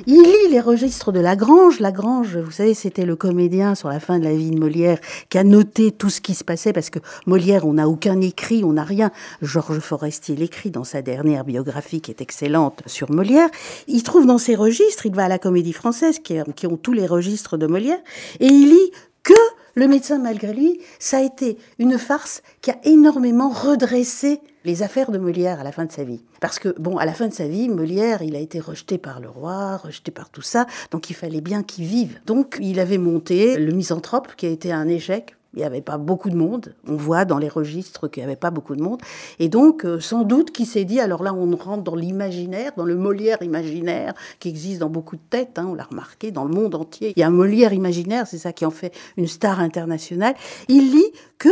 Il 0.07 0.23
lit 0.23 0.51
les 0.51 0.61
registres 0.61 1.11
de 1.11 1.21
Lagrange. 1.21 1.81
Lagrange, 1.81 2.37
vous 2.37 2.51
savez, 2.51 2.75
c'était 2.75 3.07
le 3.07 3.17
comédien 3.17 3.75
sur 3.75 3.89
la 3.89 3.99
fin 3.99 4.19
de 4.19 4.25
la 4.25 4.35
vie 4.35 4.51
de 4.51 4.59
Molière 4.59 4.99
qui 5.31 5.39
a 5.39 5.45
noté 5.45 5.91
tout 5.91 6.11
ce 6.11 6.21
qui 6.21 6.35
se 6.35 6.45
passait 6.45 6.75
parce 6.75 6.91
que 6.91 6.99
Molière, 7.25 7.67
on 7.67 7.73
n'a 7.73 7.89
aucun 7.89 8.21
écrit, 8.21 8.63
on 8.63 8.75
n'a 8.75 8.85
rien. 8.85 9.11
Georges 9.41 9.79
Forestier 9.79 10.37
l'écrit 10.37 10.71
dans 10.71 10.85
sa 10.85 11.01
dernière 11.01 11.45
biographie 11.45 12.03
qui 12.03 12.11
est 12.11 12.21
excellente 12.21 12.83
sur 12.85 13.11
Molière. 13.11 13.49
Il 13.89 14.03
trouve 14.03 14.27
dans 14.27 14.37
ses 14.39 14.55
registres, 14.55 15.07
il 15.07 15.15
va 15.15 15.25
à 15.25 15.29
la 15.29 15.39
Comédie 15.39 15.73
Française 15.73 16.19
qui, 16.19 16.37
qui 16.55 16.67
ont 16.67 16.77
tous 16.77 16.93
les 16.93 17.07
registres 17.07 17.57
de 17.57 17.67
Molière 17.67 18.01
et 18.41 18.49
il 18.49 18.69
lit 18.69 18.91
que 19.23 19.33
le 19.77 19.89
médecin, 19.89 20.19
malgré 20.19 20.53
lui, 20.53 20.79
ça 20.99 21.19
a 21.19 21.23
été 21.23 21.57
une 21.79 21.97
farce 21.97 22.43
qui 22.61 22.71
a 22.71 22.77
énormément 22.85 23.49
redressé 23.49 24.41
les 24.65 24.83
affaires 24.83 25.11
de 25.11 25.19
Molière 25.19 25.61
à 25.61 25.65
la 25.65 25.73
fin 25.73 25.85
de 25.85 25.93
sa 25.93 26.05
vie. 26.05 26.23
Parce 26.41 26.59
que, 26.59 26.69
bon, 26.79 26.99
à 26.99 27.07
la 27.07 27.13
fin 27.13 27.29
de 27.29 27.33
sa 27.33 27.49
vie, 27.49 27.69
Molière, 27.69 28.23
il 28.23 28.37
a 28.37 28.41
été 28.41 28.61
rejeté 28.61 28.99
par 28.99 29.21
le 29.21 29.29
roi, 29.29 29.77
rejeté 29.77 30.11
par 30.11 30.31
tout 30.31 30.43
ça, 30.43 30.67
donc 30.91 31.11
il 31.11 31.15
fallait 31.15 31.41
bien 31.41 31.63
qu'il 31.63 31.85
vive. 31.85 32.21
Donc 32.27 32.59
il 32.61 32.81
avait 32.81 32.99
monté 32.99 33.57
le 33.57 33.73
misanthrope, 33.73 34.29
qui 34.37 34.47
a 34.47 34.51
été 34.51 34.73
un 34.73 34.89
échec, 34.89 35.37
il 35.55 35.59
n'y 35.59 35.65
avait 35.65 35.81
pas 35.81 35.99
beaucoup 35.99 36.31
de 36.31 36.37
monde. 36.37 36.75
On 36.87 36.97
voit 36.97 37.25
dans 37.25 37.39
les 37.39 37.49
registres 37.49 38.09
qu'il 38.09 38.23
n'y 38.23 38.27
avait 38.27 38.37
pas 38.37 38.51
beaucoup 38.51 38.77
de 38.77 38.83
monde. 38.83 39.01
Et 39.39 39.49
donc, 39.49 39.85
euh, 39.85 39.99
sans 40.01 40.23
doute, 40.23 40.53
qui 40.53 40.65
s'est 40.65 40.85
dit, 40.85 41.01
alors 41.01 41.23
là, 41.23 41.35
on 41.35 41.57
rentre 41.57 41.83
dans 41.83 41.97
l'imaginaire, 41.97 42.73
dans 42.77 42.85
le 42.85 42.97
Molière 42.97 43.43
imaginaire, 43.43 44.15
qui 44.39 44.49
existe 44.49 44.81
dans 44.81 44.91
beaucoup 44.91 45.17
de 45.17 45.23
têtes, 45.29 45.59
hein, 45.59 45.67
on 45.71 45.75
l'a 45.75 45.85
remarqué, 45.85 46.31
dans 46.31 46.45
le 46.45 46.55
monde 46.55 46.75
entier. 46.75 47.13
Il 47.17 47.21
y 47.21 47.23
a 47.23 47.27
un 47.27 47.31
Molière 47.31 47.73
imaginaire, 47.73 48.27
c'est 48.27 48.39
ça 48.39 48.53
qui 48.53 48.65
en 48.65 48.71
fait 48.71 48.93
une 49.17 49.27
star 49.27 49.61
internationale. 49.61 50.35
Il 50.69 50.93
lit 50.93 51.13
que 51.39 51.49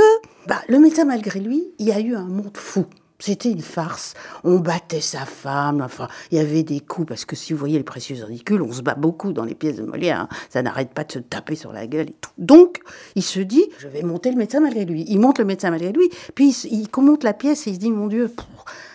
bah, 0.47 0.61
le 0.69 0.78
médecin, 0.78 1.05
malgré 1.05 1.40
lui, 1.40 1.64
il 1.78 1.87
y 1.87 1.93
a 1.93 2.00
eu 2.00 2.14
un 2.14 2.26
monde 2.26 2.57
fou. 2.57 2.87
C'était 3.21 3.51
une 3.51 3.63
farce. 3.63 4.15
On 4.45 4.61
battait 4.61 5.01
sa 5.01 5.27
femme. 5.27 5.81
Enfin, 5.81 6.07
il 6.31 6.39
y 6.39 6.41
avait 6.41 6.63
des 6.63 6.79
coups 6.79 7.09
parce 7.09 7.25
que 7.25 7.35
si 7.35 7.53
vous 7.53 7.59
voyez 7.59 7.77
les 7.77 7.85
précieux 7.85 8.17
ridicules, 8.25 8.63
on 8.63 8.73
se 8.73 8.81
bat 8.81 8.95
beaucoup 8.95 9.33
dans 9.33 9.45
les 9.45 9.57
pièces 9.57 9.77
de 9.77 9.83
Molière. 9.83 10.21
Hein. 10.21 10.29
Ça 10.51 10.63
n'arrête 10.63 10.91
pas 10.91 11.03
de 11.03 11.11
se 11.11 11.19
taper 11.19 11.57
sur 11.57 11.73
la 11.73 11.89
gueule 11.89 12.11
et 12.11 12.15
tout. 12.21 12.31
Donc, 12.39 12.81
il 13.17 13.25
se 13.25 13.41
dit, 13.41 13.67
je 13.79 13.89
vais 13.89 14.03
monter 14.03 14.31
le 14.31 14.37
médecin 14.37 14.61
malgré 14.61 14.85
lui. 14.85 15.05
Il 15.09 15.19
monte 15.19 15.41
le 15.41 15.45
médecin 15.45 15.71
malgré 15.71 15.91
lui. 15.91 16.09
Puis 16.37 16.51
il, 16.71 16.89
monte 16.99 17.25
la 17.25 17.33
pièce 17.33 17.67
et 17.67 17.71
il 17.71 17.75
se 17.75 17.81
dit, 17.81 17.91
mon 17.91 18.07
Dieu, 18.07 18.33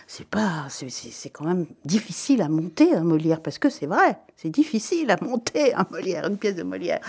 c'est 0.08 0.28
pas, 0.28 0.68
c'est 0.70 1.30
quand 1.30 1.46
même 1.46 1.66
difficile 1.84 2.42
à 2.42 2.48
monter 2.48 2.96
un 2.96 3.04
Molière 3.04 3.42
parce 3.42 3.58
que 3.58 3.70
c'est 3.70 3.88
vrai, 3.88 4.18
c'est 4.38 4.50
difficile 4.50 5.12
à 5.12 5.18
monter 5.22 5.74
Molière, 5.92 6.28
une 6.28 6.38
pièce 6.38 6.56
de 6.56 6.64
Molière. 6.64 7.02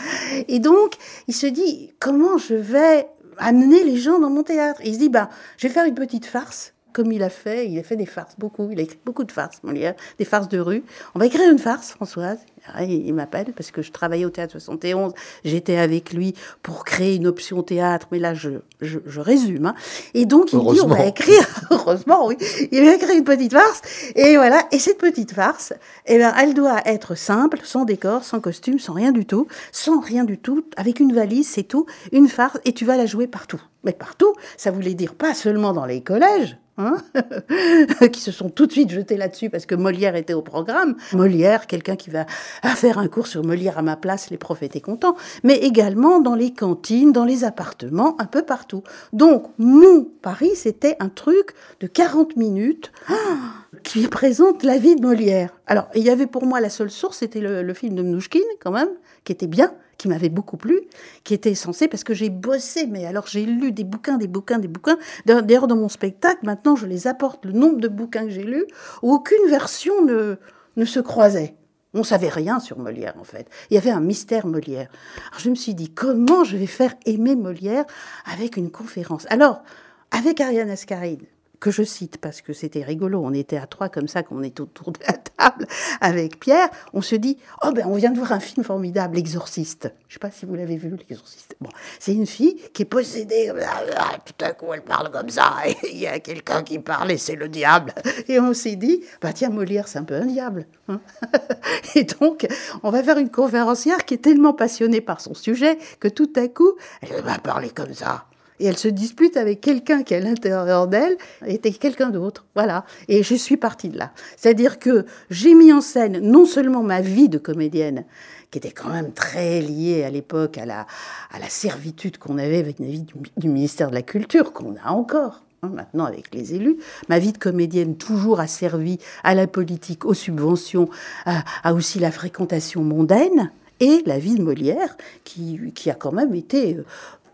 Et 0.48 0.58
donc, 0.58 0.94
il 1.28 1.34
se 1.34 1.46
dit, 1.46 1.92
comment 2.00 2.38
je 2.38 2.54
vais 2.54 3.06
amener 3.38 3.84
les 3.84 3.98
gens 3.98 4.18
dans 4.18 4.30
mon 4.30 4.42
théâtre? 4.42 4.80
Il 4.84 4.94
se 4.94 4.98
dit, 4.98 5.10
bah, 5.10 5.30
je 5.58 5.68
vais 5.68 5.72
faire 5.72 5.84
une 5.84 5.94
petite 5.94 6.26
farce 6.26 6.73
comme 6.94 7.10
il 7.12 7.22
a 7.22 7.28
fait, 7.28 7.68
il 7.68 7.78
a 7.78 7.82
fait 7.82 7.96
des 7.96 8.06
farces, 8.06 8.36
beaucoup. 8.38 8.70
Il 8.70 8.78
a 8.78 8.82
écrit 8.82 8.98
beaucoup 9.04 9.24
de 9.24 9.32
farces, 9.32 9.62
Molière, 9.64 9.94
des 10.18 10.24
farces 10.24 10.48
de 10.48 10.60
rue. 10.60 10.84
On 11.14 11.18
va 11.18 11.26
écrire 11.26 11.50
une 11.50 11.58
farce, 11.58 11.90
Françoise. 11.90 12.38
Il, 12.80 13.12
m'appelle 13.12 13.52
parce 13.54 13.70
que 13.70 13.82
je 13.82 13.92
travaillais 13.92 14.24
au 14.24 14.30
théâtre 14.30 14.52
71. 14.52 15.12
J'étais 15.44 15.76
avec 15.76 16.14
lui 16.14 16.34
pour 16.62 16.84
créer 16.84 17.16
une 17.16 17.26
option 17.26 17.62
théâtre, 17.62 18.06
mais 18.10 18.18
là, 18.18 18.32
je, 18.32 18.50
je, 18.80 19.20
résume. 19.20 19.66
Hein. 19.66 19.74
Et 20.14 20.24
donc, 20.24 20.52
il 20.52 20.58
dit 20.58 20.80
on 20.80 20.86
va 20.86 21.04
écrire, 21.04 21.46
heureusement, 21.70 22.26
oui, 22.28 22.36
il 22.70 22.84
va 22.84 22.94
écrire 22.94 23.16
une 23.16 23.24
petite 23.24 23.52
farce. 23.52 23.82
Et 24.14 24.36
voilà. 24.36 24.62
Et 24.72 24.78
cette 24.78 24.98
petite 24.98 25.32
farce, 25.32 25.74
eh 26.06 26.16
ben, 26.16 26.32
elle 26.38 26.54
doit 26.54 26.80
être 26.86 27.16
simple, 27.16 27.58
sans 27.64 27.84
décor, 27.84 28.24
sans 28.24 28.40
costume, 28.40 28.78
sans 28.78 28.94
rien 28.94 29.12
du 29.12 29.26
tout, 29.26 29.46
sans 29.72 30.00
rien 30.00 30.24
du 30.24 30.38
tout, 30.38 30.64
avec 30.76 31.00
une 31.00 31.12
valise, 31.12 31.48
c'est 31.48 31.64
tout, 31.64 31.86
une 32.12 32.28
farce, 32.28 32.58
et 32.64 32.72
tu 32.72 32.84
vas 32.84 32.96
la 32.96 33.06
jouer 33.06 33.26
partout. 33.26 33.60
Mais 33.82 33.92
partout, 33.92 34.32
ça 34.56 34.70
voulait 34.70 34.94
dire 34.94 35.14
pas 35.14 35.34
seulement 35.34 35.74
dans 35.74 35.84
les 35.84 36.02
collèges, 36.02 36.56
Hein 36.76 36.96
qui 38.12 38.20
se 38.20 38.32
sont 38.32 38.50
tout 38.50 38.66
de 38.66 38.72
suite 38.72 38.90
jetés 38.90 39.16
là-dessus 39.16 39.48
parce 39.48 39.64
que 39.64 39.76
Molière 39.76 40.16
était 40.16 40.34
au 40.34 40.42
programme. 40.42 40.96
Molière, 41.12 41.68
quelqu'un 41.68 41.94
qui 41.94 42.10
va 42.10 42.26
faire 42.26 42.98
un 42.98 43.06
cours 43.06 43.28
sur 43.28 43.44
Molière 43.44 43.78
à 43.78 43.82
ma 43.82 43.96
place, 43.96 44.30
les 44.30 44.38
profs 44.38 44.62
étaient 44.62 44.80
contents, 44.80 45.16
mais 45.44 45.54
également 45.54 46.20
dans 46.20 46.34
les 46.34 46.52
cantines, 46.52 47.12
dans 47.12 47.24
les 47.24 47.44
appartements, 47.44 48.20
un 48.20 48.26
peu 48.26 48.42
partout. 48.42 48.82
Donc, 49.12 49.46
mon 49.58 50.04
Paris, 50.20 50.56
c'était 50.56 50.96
un 50.98 51.08
truc 51.08 51.54
de 51.78 51.86
40 51.86 52.36
minutes 52.36 52.90
qui 53.84 54.08
présente 54.08 54.64
la 54.64 54.78
vie 54.78 54.96
de 54.96 55.06
Molière. 55.06 55.50
Alors, 55.66 55.88
il 55.94 56.02
y 56.02 56.10
avait 56.10 56.26
pour 56.26 56.44
moi 56.44 56.60
la 56.60 56.70
seule 56.70 56.90
source, 56.90 57.18
c'était 57.18 57.40
le, 57.40 57.62
le 57.62 57.74
film 57.74 57.94
de 57.94 58.02
Mnouchkine, 58.02 58.42
quand 58.60 58.72
même, 58.72 58.90
qui 59.24 59.32
était 59.32 59.46
bien, 59.46 59.72
qui 60.04 60.08
m'avait 60.08 60.28
beaucoup 60.28 60.58
plu, 60.58 60.82
qui 61.24 61.32
était 61.32 61.54
censé, 61.54 61.88
parce 61.88 62.04
que 62.04 62.12
j'ai 62.12 62.28
bossé, 62.28 62.86
mais 62.86 63.06
alors 63.06 63.26
j'ai 63.26 63.46
lu 63.46 63.72
des 63.72 63.84
bouquins, 63.84 64.18
des 64.18 64.26
bouquins, 64.26 64.58
des 64.58 64.68
bouquins. 64.68 64.98
D'ailleurs, 65.24 65.66
dans 65.66 65.76
mon 65.76 65.88
spectacle, 65.88 66.40
maintenant, 66.42 66.76
je 66.76 66.84
les 66.84 67.06
apporte 67.06 67.46
le 67.46 67.52
nombre 67.52 67.80
de 67.80 67.88
bouquins 67.88 68.24
que 68.24 68.30
j'ai 68.30 68.42
lus, 68.42 68.66
où 69.02 69.14
aucune 69.14 69.48
version 69.48 70.04
ne, 70.04 70.36
ne 70.76 70.84
se 70.84 71.00
croisait. 71.00 71.54
On 71.94 72.02
savait 72.02 72.28
rien 72.28 72.60
sur 72.60 72.78
Molière, 72.78 73.14
en 73.18 73.24
fait. 73.24 73.48
Il 73.70 73.76
y 73.76 73.78
avait 73.78 73.92
un 73.92 74.00
mystère 74.00 74.46
Molière. 74.46 74.90
Alors, 75.30 75.40
je 75.40 75.48
me 75.48 75.54
suis 75.54 75.74
dit, 75.74 75.88
comment 75.88 76.44
je 76.44 76.58
vais 76.58 76.66
faire 76.66 76.92
aimer 77.06 77.34
Molière 77.34 77.86
avec 78.30 78.58
une 78.58 78.70
conférence? 78.70 79.24
Alors, 79.30 79.62
avec 80.10 80.38
Ariane 80.38 80.68
Ascaride, 80.68 81.24
que 81.64 81.70
je 81.70 81.82
cite 81.82 82.18
parce 82.18 82.42
que 82.42 82.52
c'était 82.52 82.82
rigolo. 82.82 83.22
On 83.24 83.32
était 83.32 83.56
à 83.56 83.66
trois 83.66 83.88
comme 83.88 84.06
ça, 84.06 84.22
qu'on 84.22 84.42
est 84.42 84.60
autour 84.60 84.92
de 84.92 85.00
la 85.08 85.14
table 85.14 85.66
avec 86.02 86.38
Pierre. 86.38 86.68
On 86.92 87.00
se 87.00 87.14
dit, 87.14 87.38
oh 87.64 87.72
ben 87.74 87.86
on 87.86 87.94
vient 87.94 88.10
de 88.10 88.18
voir 88.18 88.32
un 88.32 88.40
film 88.40 88.62
formidable, 88.62 89.16
L'Exorciste. 89.16 89.90
Je 90.06 90.14
sais 90.14 90.18
pas 90.18 90.30
si 90.30 90.44
vous 90.44 90.56
l'avez 90.56 90.76
vu, 90.76 90.90
L'Exorciste. 90.90 91.56
Bon, 91.62 91.70
c'est 91.98 92.12
une 92.12 92.26
fille 92.26 92.60
qui 92.74 92.82
est 92.82 92.84
possédée. 92.84 93.50
Tout 94.26 94.44
à 94.44 94.52
coup, 94.52 94.74
elle 94.74 94.82
parle 94.82 95.10
comme 95.10 95.30
ça. 95.30 95.54
Il 95.90 95.96
y 95.96 96.06
a 96.06 96.20
quelqu'un 96.20 96.62
qui 96.62 96.78
parle 96.80 97.10
et 97.12 97.16
c'est 97.16 97.36
le 97.36 97.48
diable. 97.48 97.94
Et 98.28 98.38
on 98.38 98.52
s'est 98.52 98.76
dit, 98.76 99.02
bah 99.22 99.32
tiens, 99.32 99.48
Molière, 99.48 99.88
c'est 99.88 99.98
un 99.98 100.04
peu 100.04 100.16
un 100.16 100.26
diable. 100.26 100.66
Hein. 100.88 101.00
et 101.94 102.04
donc, 102.04 102.46
on 102.82 102.90
va 102.90 103.02
faire 103.02 103.16
une 103.16 103.30
conférencière 103.30 104.04
qui 104.04 104.12
est 104.12 104.18
tellement 104.22 104.52
passionnée 104.52 105.00
par 105.00 105.22
son 105.22 105.32
sujet 105.32 105.78
que 105.98 106.08
tout 106.08 106.32
à 106.36 106.46
coup, 106.46 106.74
elle 107.00 107.22
va 107.22 107.38
parler 107.38 107.70
comme 107.70 107.94
ça 107.94 108.26
et 108.60 108.66
elle 108.66 108.76
se 108.76 108.88
dispute 108.88 109.36
avec 109.36 109.60
quelqu'un 109.60 110.02
qui 110.02 110.14
à 110.14 110.20
l'intérieur 110.20 110.86
d'elle 110.86 111.16
était 111.46 111.72
quelqu'un 111.72 112.10
d'autre. 112.10 112.44
Voilà. 112.54 112.84
Et 113.08 113.22
je 113.22 113.34
suis 113.34 113.56
partie 113.56 113.88
de 113.88 113.98
là. 113.98 114.12
C'est-à-dire 114.36 114.78
que 114.78 115.06
j'ai 115.30 115.54
mis 115.54 115.72
en 115.72 115.80
scène 115.80 116.18
non 116.20 116.46
seulement 116.46 116.82
ma 116.82 117.00
vie 117.00 117.28
de 117.28 117.38
comédienne, 117.38 118.04
qui 118.50 118.58
était 118.58 118.70
quand 118.70 118.90
même 118.90 119.12
très 119.12 119.60
liée 119.60 120.04
à 120.04 120.10
l'époque 120.10 120.58
à 120.58 120.66
la, 120.66 120.86
à 121.32 121.38
la 121.40 121.48
servitude 121.48 122.18
qu'on 122.18 122.38
avait 122.38 122.58
avec 122.58 122.78
la 122.78 122.86
vie 122.86 123.04
du, 123.36 123.48
ministère 123.48 123.90
de 123.90 123.94
la 123.94 124.02
Culture, 124.02 124.52
qu'on 124.52 124.76
a 124.82 124.90
encore 124.90 125.42
hein, 125.62 125.70
maintenant 125.74 126.04
avec 126.04 126.32
les 126.32 126.54
élus. 126.54 126.76
Ma 127.08 127.18
vie 127.18 127.32
de 127.32 127.38
comédienne 127.38 127.96
toujours 127.96 128.38
asservie 128.38 128.98
à 129.24 129.34
la 129.34 129.48
politique, 129.48 130.04
aux 130.04 130.14
subventions, 130.14 130.88
à, 131.26 131.74
aussi 131.74 131.98
la 131.98 132.12
fréquentation 132.12 132.84
mondaine 132.84 133.50
et 133.80 134.04
la 134.06 134.20
vie 134.20 134.36
de 134.36 134.42
Molière, 134.42 134.96
qui, 135.24 135.58
qui 135.74 135.90
a 135.90 135.94
quand 135.94 136.12
même 136.12 136.36
été 136.36 136.76
euh, 136.76 136.84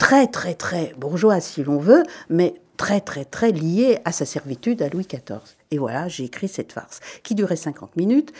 très, 0.00 0.26
très, 0.26 0.54
très 0.54 0.92
bourgeois, 0.98 1.40
si 1.40 1.62
l'on 1.62 1.78
veut, 1.78 2.02
mais 2.28 2.54
très, 2.76 3.00
très, 3.00 3.26
très 3.26 3.52
lié 3.52 3.98
à 4.06 4.10
sa 4.10 4.24
servitude 4.24 4.82
à 4.82 4.88
Louis 4.88 5.06
XIV. 5.06 5.38
Et 5.70 5.78
voilà, 5.78 6.08
j'ai 6.08 6.24
écrit 6.24 6.48
cette 6.48 6.72
farce 6.72 6.98
qui 7.22 7.34
durait 7.36 7.54
50 7.54 7.94
minutes. 7.96 8.32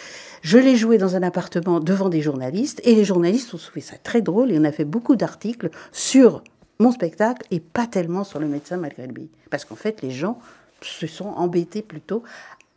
Je 0.42 0.58
l'ai 0.58 0.74
jouée 0.74 0.96
dans 0.98 1.14
un 1.14 1.22
appartement 1.22 1.78
devant 1.78 2.08
des 2.08 2.22
journalistes 2.22 2.80
et 2.84 2.94
les 2.94 3.04
journalistes 3.04 3.52
ont 3.54 3.58
trouvé 3.58 3.82
ça 3.82 3.96
très 4.02 4.22
drôle 4.22 4.50
et 4.50 4.58
on 4.58 4.64
a 4.64 4.72
fait 4.72 4.86
beaucoup 4.86 5.14
d'articles 5.14 5.68
sur 5.92 6.42
mon 6.78 6.90
spectacle 6.90 7.46
et 7.50 7.60
pas 7.60 7.86
tellement 7.86 8.24
sur 8.24 8.40
le 8.40 8.48
médecin 8.48 8.78
malgré 8.78 9.06
lui. 9.06 9.28
Parce 9.50 9.66
qu'en 9.66 9.76
fait, 9.76 10.00
les 10.00 10.10
gens 10.10 10.40
se 10.80 11.06
sont 11.06 11.28
embêtés 11.28 11.82
plutôt 11.82 12.22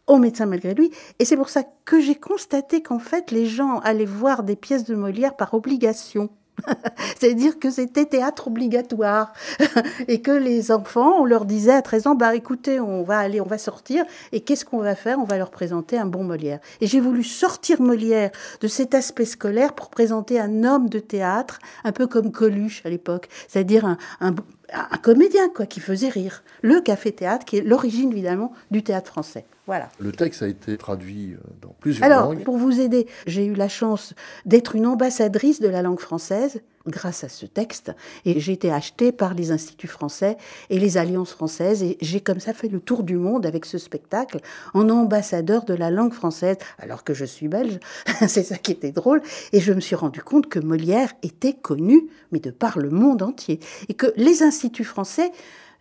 au 0.07 0.17
médecin 0.17 0.45
malgré 0.45 0.73
lui. 0.73 0.91
Et 1.19 1.25
c'est 1.25 1.37
pour 1.37 1.49
ça 1.49 1.63
que 1.85 2.01
j'ai 2.01 2.15
constaté 2.15 2.83
qu'en 2.83 2.99
fait, 2.99 3.31
les 3.31 3.45
gens 3.45 3.79
allaient 3.79 4.03
voir 4.03 4.43
des 4.43 4.57
pièces 4.57 4.83
de 4.83 4.93
Molière 4.93 5.37
par 5.37 5.53
obligation. 5.53 6.29
C'est-à-dire 7.19 7.59
que 7.59 7.69
c'était 7.69 8.05
théâtre 8.05 8.47
obligatoire 8.47 9.33
et 10.07 10.21
que 10.21 10.31
les 10.31 10.71
enfants, 10.71 11.21
on 11.21 11.25
leur 11.25 11.45
disait 11.45 11.73
à 11.73 11.81
13 11.81 12.07
ans, 12.07 12.15
bah 12.15 12.35
écoutez, 12.35 12.79
on 12.79 13.03
va 13.03 13.19
aller, 13.19 13.41
on 13.41 13.45
va 13.45 13.57
sortir 13.57 14.05
et 14.31 14.41
qu'est-ce 14.41 14.65
qu'on 14.65 14.79
va 14.79 14.95
faire? 14.95 15.19
On 15.19 15.25
va 15.25 15.37
leur 15.37 15.51
présenter 15.51 15.97
un 15.97 16.05
bon 16.05 16.23
Molière. 16.23 16.59
Et 16.81 16.87
j'ai 16.87 16.99
voulu 16.99 17.23
sortir 17.23 17.81
Molière 17.81 18.31
de 18.61 18.67
cet 18.67 18.95
aspect 18.95 19.25
scolaire 19.25 19.73
pour 19.73 19.89
présenter 19.89 20.39
un 20.39 20.63
homme 20.63 20.89
de 20.89 20.99
théâtre, 20.99 21.59
un 21.83 21.91
peu 21.91 22.07
comme 22.07 22.31
Coluche 22.31 22.81
à 22.85 22.89
l'époque, 22.89 23.27
c'est-à-dire 23.47 23.85
un, 23.85 23.97
un, 24.21 24.33
un 24.73 24.97
comédien 24.97 25.49
quoi 25.49 25.65
qui 25.65 25.79
faisait 25.79 26.09
rire. 26.09 26.43
Le 26.61 26.81
café-théâtre 26.81 27.45
qui 27.45 27.57
est 27.57 27.61
l'origine 27.61 28.11
évidemment 28.11 28.53
du 28.71 28.83
théâtre 28.83 29.11
français. 29.11 29.45
Voilà. 29.65 29.89
Le 29.99 30.11
texte 30.11 30.43
a 30.43 30.47
été 30.47 30.77
traduit 30.77 31.33
euh, 31.33 31.37
dans 31.61 31.75
plusieurs 31.79 32.03
Alors, 32.05 32.33
langues. 32.33 32.43
pour 32.43 32.57
vous 32.57 32.81
aider, 32.81 33.07
j'ai 33.27 33.45
eu 33.45 33.53
la 33.53 33.69
chance 33.69 34.13
d'être 34.45 34.75
une 34.75 34.85
ambassadrice 34.85 35.61
de 35.61 35.69
la 35.69 35.81
langue 35.81 36.01
française 36.01 36.61
grâce 36.85 37.23
à 37.23 37.29
ce 37.29 37.45
texte. 37.45 37.93
Et 38.25 38.41
j'ai 38.41 38.53
été 38.53 38.71
achetée 38.71 39.11
par 39.11 39.33
les 39.33 39.51
instituts 39.51 39.87
français 39.87 40.37
et 40.69 40.79
les 40.79 40.97
alliances 40.97 41.31
françaises. 41.31 41.81
Et 41.81 41.97
j'ai 42.01 42.19
comme 42.19 42.41
ça 42.41 42.53
fait 42.53 42.67
le 42.67 42.81
tour 42.81 43.03
du 43.03 43.15
monde 43.15 43.45
avec 43.45 43.65
ce 43.65 43.77
spectacle 43.77 44.39
en 44.73 44.89
ambassadeur 44.89 45.63
de 45.63 45.73
la 45.73 45.89
langue 45.89 46.13
française, 46.13 46.57
alors 46.77 47.05
que 47.05 47.13
je 47.13 47.23
suis 47.23 47.47
belge. 47.47 47.79
C'est 48.27 48.43
ça 48.43 48.57
qui 48.57 48.73
était 48.73 48.91
drôle. 48.91 49.21
Et 49.53 49.61
je 49.61 49.71
me 49.71 49.79
suis 49.79 49.95
rendu 49.95 50.21
compte 50.21 50.47
que 50.47 50.59
Molière 50.59 51.13
était 51.23 51.53
connu, 51.53 52.09
mais 52.31 52.39
de 52.39 52.51
par 52.51 52.79
le 52.79 52.89
monde 52.89 53.21
entier. 53.21 53.59
Et 53.87 53.93
que 53.93 54.13
les 54.17 54.43
instituts 54.43 54.83
français 54.83 55.31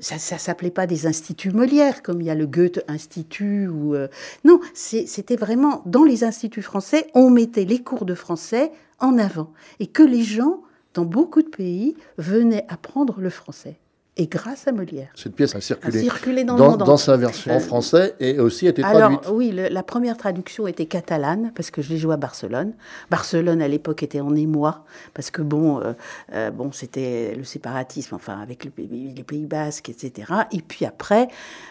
ça, 0.02 0.18
ça 0.18 0.36
s'appelait 0.36 0.70
pas 0.70 0.86
des 0.86 1.06
instituts 1.06 1.52
Molière, 1.52 2.02
comme 2.02 2.20
il 2.20 2.26
y 2.26 2.30
a 2.30 2.34
le 2.34 2.46
Goethe 2.46 2.84
Institut 2.88 3.68
ou 3.68 3.94
euh, 3.94 4.08
non, 4.44 4.60
c'était 4.74 5.36
vraiment 5.36 5.82
dans 5.86 6.04
les 6.04 6.24
instituts 6.24 6.60
français, 6.60 7.06
on 7.14 7.30
mettait 7.30 7.64
les 7.64 7.82
cours 7.82 8.04
de 8.04 8.14
français 8.14 8.72
en 8.98 9.16
avant 9.16 9.52
et 9.78 9.86
que 9.86 10.02
les 10.02 10.22
gens 10.22 10.60
dans 10.94 11.04
beaucoup 11.04 11.40
de 11.40 11.48
pays 11.48 11.96
venaient 12.18 12.66
apprendre 12.68 13.20
le 13.20 13.30
français 13.30 13.78
et 14.18 14.26
grâce 14.26 14.68
à 14.68 14.72
Molière. 14.72 15.08
Cette 15.14 15.34
pièce 15.34 15.54
a 15.54 15.60
circulé, 15.62 15.98
A 16.00 16.02
circulé 16.02 16.44
dans 16.44 16.96
sa 16.98 17.16
version 17.16 17.50
en 17.54 17.60
français 17.60 18.14
et 18.20 18.38
aussi 18.38 18.66
été 18.66 18.82
Alors 18.84 19.00
traduite. 19.10 19.30
oui, 19.32 19.52
le- 19.52 19.68
la 19.68 19.82
première 19.82 20.18
traduction 20.18 20.66
était 20.66 20.84
catalane 20.84 21.50
parce 21.54 21.70
que 21.70 21.80
je 21.80 21.88
l'ai 21.88 21.96
joué 21.96 22.12
à 22.12 22.16
Barcelone. 22.18 22.74
Barcelone 23.10 23.62
à 23.62 23.68
l'époque 23.68 24.02
était 24.02 24.20
en 24.20 24.34
émoi 24.34 24.84
parce 25.14 25.30
que 25.30 25.40
bon, 25.40 25.80
euh, 25.80 25.94
euh, 26.34 26.50
bon 26.50 26.72
c'était 26.72 27.34
le 27.36 27.44
séparatisme, 27.44 28.14
enfin 28.14 28.38
avec 28.38 28.66
le 28.66 28.72
les 28.76 29.22
Pays 29.24 29.46
Basques, 29.46 29.88
etc. 29.88 30.30
Et 30.52 30.60
puis 30.60 30.84
après, 30.84 31.28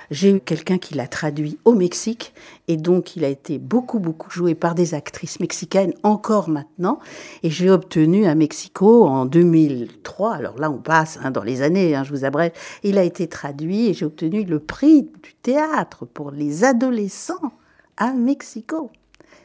j'ai 0.10 0.31
eu 0.31 0.39
quelqu'un 0.39 0.79
qui 0.79 0.95
l'a 0.95 1.07
traduit 1.07 1.60
au 1.65 1.74
Mexique 1.74 2.33
et 2.67 2.75
donc 2.77 3.15
il 3.15 3.24
a 3.24 3.27
été 3.27 3.60
beaucoup 3.60 4.00
beaucoup 4.00 4.31
joué 4.31 4.55
par 4.55 4.74
des 4.74 4.95
actrices 4.95 5.39
mexicaines 5.39 5.93
encore 6.01 6.50
maintenant. 6.50 6.98
Et 7.43 7.51
j'ai 7.51 7.69
obtenu 7.69 8.25
à 8.25 8.33
Mexico 8.33 9.05
en 9.05 9.25
2003. 9.25 10.33
Alors 10.33 10.57
là, 10.60 10.71
on 10.71 10.77
passe 10.79 11.19
hein, 11.24 11.29
dans 11.31 11.43
les 11.43 11.62
années, 11.62 11.95
hein, 11.95 12.03
je 12.03 12.12
vous 12.12 12.25
abrège. 12.31 12.53
Il 12.83 12.97
a 12.97 13.03
été 13.03 13.27
traduit 13.27 13.88
et 13.88 13.93
j'ai 13.93 14.05
obtenu 14.05 14.43
le 14.43 14.59
prix 14.59 15.03
du 15.03 15.33
théâtre 15.41 16.05
pour 16.05 16.31
les 16.31 16.63
adolescents 16.63 17.53
à 17.97 18.13
Mexico. 18.13 18.89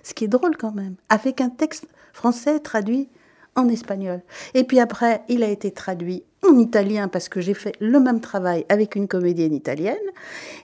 Ce 0.02 0.14
qui 0.14 0.24
est 0.24 0.28
drôle 0.28 0.56
quand 0.56 0.72
même, 0.72 0.94
avec 1.08 1.40
un 1.40 1.50
texte 1.50 1.87
français 2.12 2.61
traduit 2.61 3.08
en 3.56 3.68
espagnol. 3.68 4.22
Et 4.54 4.64
puis 4.64 4.78
après, 4.80 5.22
il 5.28 5.42
a 5.42 5.48
été 5.48 5.70
traduit 5.70 6.22
en 6.48 6.58
italien 6.58 7.08
parce 7.08 7.28
que 7.28 7.40
j'ai 7.40 7.54
fait 7.54 7.74
le 7.80 7.98
même 7.98 8.20
travail 8.20 8.64
avec 8.68 8.94
une 8.94 9.08
comédienne 9.08 9.54
italienne. 9.54 9.96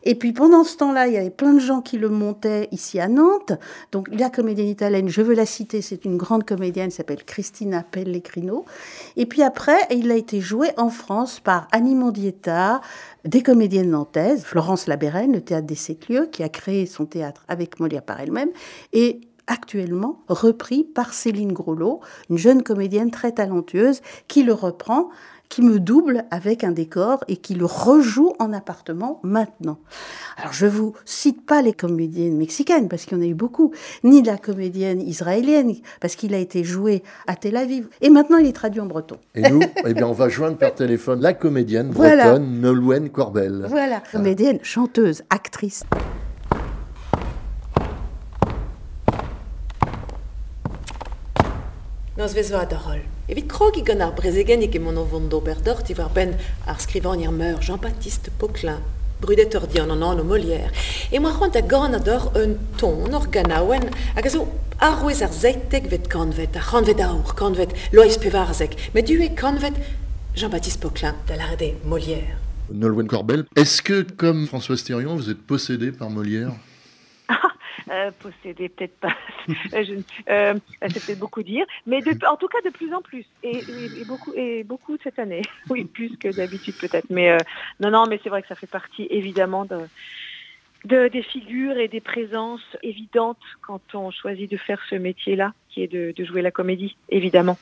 Et 0.04 0.14
puis 0.14 0.32
pendant 0.32 0.64
ce 0.64 0.76
temps-là, 0.76 1.08
il 1.08 1.14
y 1.14 1.16
avait 1.16 1.30
plein 1.30 1.54
de 1.54 1.58
gens 1.58 1.80
qui 1.80 1.98
le 1.98 2.08
montaient 2.08 2.68
ici 2.72 3.00
à 3.00 3.08
Nantes. 3.08 3.52
Donc 3.90 4.08
la 4.12 4.30
comédienne 4.30 4.68
italienne, 4.68 5.08
je 5.08 5.22
veux 5.22 5.34
la 5.34 5.46
citer, 5.46 5.82
c'est 5.82 6.04
une 6.04 6.16
grande 6.16 6.44
comédienne, 6.44 6.86
elle 6.86 6.92
s'appelle 6.92 7.24
Cristina 7.24 7.84
Pellegrino. 7.90 8.64
Et 9.16 9.26
puis 9.26 9.42
après, 9.42 9.78
il 9.90 10.10
a 10.10 10.16
été 10.16 10.40
joué 10.40 10.68
en 10.76 10.88
France 10.88 11.40
par 11.40 11.68
Annie 11.72 11.94
Mondietta, 11.94 12.80
des 13.24 13.42
comédiennes 13.42 13.90
nantaises, 13.90 14.44
Florence 14.44 14.86
Labérène, 14.86 15.32
le 15.32 15.40
théâtre 15.40 15.66
des 15.66 15.74
Sept 15.74 16.08
Lieux, 16.08 16.28
qui 16.30 16.42
a 16.42 16.48
créé 16.48 16.86
son 16.86 17.06
théâtre 17.06 17.44
avec 17.48 17.80
Molière 17.80 18.02
par 18.02 18.20
elle-même, 18.20 18.50
et 18.92 19.20
actuellement 19.52 20.18
repris 20.28 20.82
par 20.82 21.12
Céline 21.12 21.52
Groslo, 21.52 22.00
une 22.30 22.38
jeune 22.38 22.62
comédienne 22.62 23.10
très 23.10 23.32
talentueuse, 23.32 24.00
qui 24.26 24.42
le 24.42 24.54
reprend, 24.54 25.10
qui 25.50 25.60
me 25.60 25.78
double 25.78 26.24
avec 26.30 26.64
un 26.64 26.70
décor 26.70 27.22
et 27.28 27.36
qui 27.36 27.54
le 27.54 27.66
rejoue 27.66 28.32
en 28.38 28.54
appartement 28.54 29.20
maintenant. 29.22 29.76
Alors 30.38 30.54
je 30.54 30.64
vous 30.64 30.94
cite 31.04 31.44
pas 31.44 31.60
les 31.60 31.74
comédiennes 31.74 32.38
mexicaines 32.38 32.88
parce 32.88 33.04
qu'il 33.04 33.18
y 33.18 33.20
en 33.20 33.24
a 33.24 33.26
eu 33.26 33.34
beaucoup, 33.34 33.72
ni 34.02 34.22
la 34.22 34.38
comédienne 34.38 35.02
israélienne 35.02 35.74
parce 36.00 36.16
qu'il 36.16 36.32
a 36.32 36.38
été 36.38 36.64
joué 36.64 37.02
à 37.26 37.36
Tel 37.36 37.58
Aviv 37.58 37.88
et 38.00 38.08
maintenant 38.08 38.38
il 38.38 38.46
est 38.46 38.54
traduit 38.54 38.80
en 38.80 38.86
breton. 38.86 39.18
Et 39.34 39.42
nous, 39.50 39.60
eh 39.86 39.92
bien, 39.92 40.06
on 40.06 40.12
va 40.12 40.30
joindre 40.30 40.56
par 40.56 40.74
téléphone 40.74 41.20
la 41.20 41.34
comédienne 41.34 41.90
Voilà. 41.90 42.30
bretonne 42.30 42.60
Nolwenn 42.62 43.10
Corbel. 43.10 43.66
Voilà, 43.68 44.02
comédienne, 44.10 44.58
chanteuse, 44.62 45.22
actrice. 45.28 45.84
Nos 52.22 52.34
vezo 52.34 52.56
a 52.56 52.64
darol. 52.64 53.00
Evit 53.28 53.48
krogi 53.50 53.82
gant 53.82 54.00
ar 54.00 54.12
mon 54.78 54.96
ovon 54.96 55.26
d'ober 55.28 55.56
dort 55.64 55.88
war 55.98 56.08
ben 56.14 56.36
ar 56.68 56.78
skrivan 56.78 57.18
ir 57.18 57.32
Jean-Baptiste 57.60 58.30
Poquelin, 58.38 58.78
brudeteur 59.20 59.66
dian 59.66 59.90
an 59.90 60.02
an 60.02 60.22
Molière. 60.22 60.70
E 61.10 61.18
moa 61.18 61.32
c'hoant 61.32 61.56
a 61.56 61.62
gant 61.62 61.92
ador 61.92 62.30
un 62.36 62.54
ton 62.78 63.12
or 63.12 63.26
ganaouen 63.26 63.90
hag 64.14 64.26
a 64.26 64.30
zo 64.30 64.46
ar 64.78 65.32
zeitek 65.32 65.90
vet 65.90 66.06
kanvet, 66.08 66.54
ar 66.54 66.62
kanvet 66.62 67.00
aour, 67.00 67.34
kanvet 67.34 67.74
du 69.02 69.20
e 69.20 69.28
Jean-Baptiste 70.36 70.78
Poquelin 70.80 71.16
da 71.26 71.34
l'arrêt 71.34 71.74
Molière. 71.84 72.38
Nolwenn 72.72 73.08
Corbel, 73.08 73.46
est-ce 73.56 73.82
que, 73.82 74.02
comme 74.02 74.46
François 74.46 74.76
Thirion, 74.76 75.16
vous 75.16 75.28
êtes 75.28 75.42
possédé 75.42 75.90
par 75.90 76.08
Molière? 76.08 76.52
Euh, 77.90 78.10
posséder, 78.12 78.68
peut-être 78.68 78.98
pas. 79.00 79.16
Euh, 79.74 79.84
ne- 79.84 80.02
euh, 80.28 80.54
c'est 80.82 81.04
peut-être 81.04 81.18
beaucoup 81.18 81.42
dire, 81.42 81.64
mais 81.86 82.02
en 82.28 82.36
tout 82.36 82.46
cas 82.48 82.58
de 82.64 82.70
plus 82.70 82.92
en 82.94 83.02
plus 83.02 83.24
et, 83.42 83.64
et- 84.00 84.04
beaucoup 84.04 84.32
et 84.34 84.62
beaucoup 84.64 84.96
cette 85.02 85.18
année. 85.18 85.42
Oui, 85.70 85.84
plus 85.84 86.16
que 86.18 86.28
d'habitude 86.28 86.76
peut-être. 86.76 87.06
Mais 87.10 87.30
euh, 87.30 87.42
non, 87.80 87.90
non, 87.90 88.06
mais 88.06 88.20
c'est 88.22 88.28
vrai 88.28 88.42
que 88.42 88.48
ça 88.48 88.54
fait 88.54 88.66
partie 88.66 89.06
évidemment 89.10 89.64
de, 89.64 89.88
de- 90.84 91.08
des 91.08 91.22
figures 91.22 91.76
et 91.78 91.88
des 91.88 92.00
présences 92.00 92.76
évidentes 92.82 93.40
quand 93.62 93.82
on 93.94 94.10
choisit 94.10 94.50
de 94.50 94.56
faire 94.58 94.80
ce 94.88 94.94
métier-là, 94.94 95.54
qui 95.70 95.82
est 95.82 95.88
de, 95.88 96.12
jouer 96.24 96.42
la 96.42 96.50
comédie, 96.50 96.96
évidemment. 97.08 97.58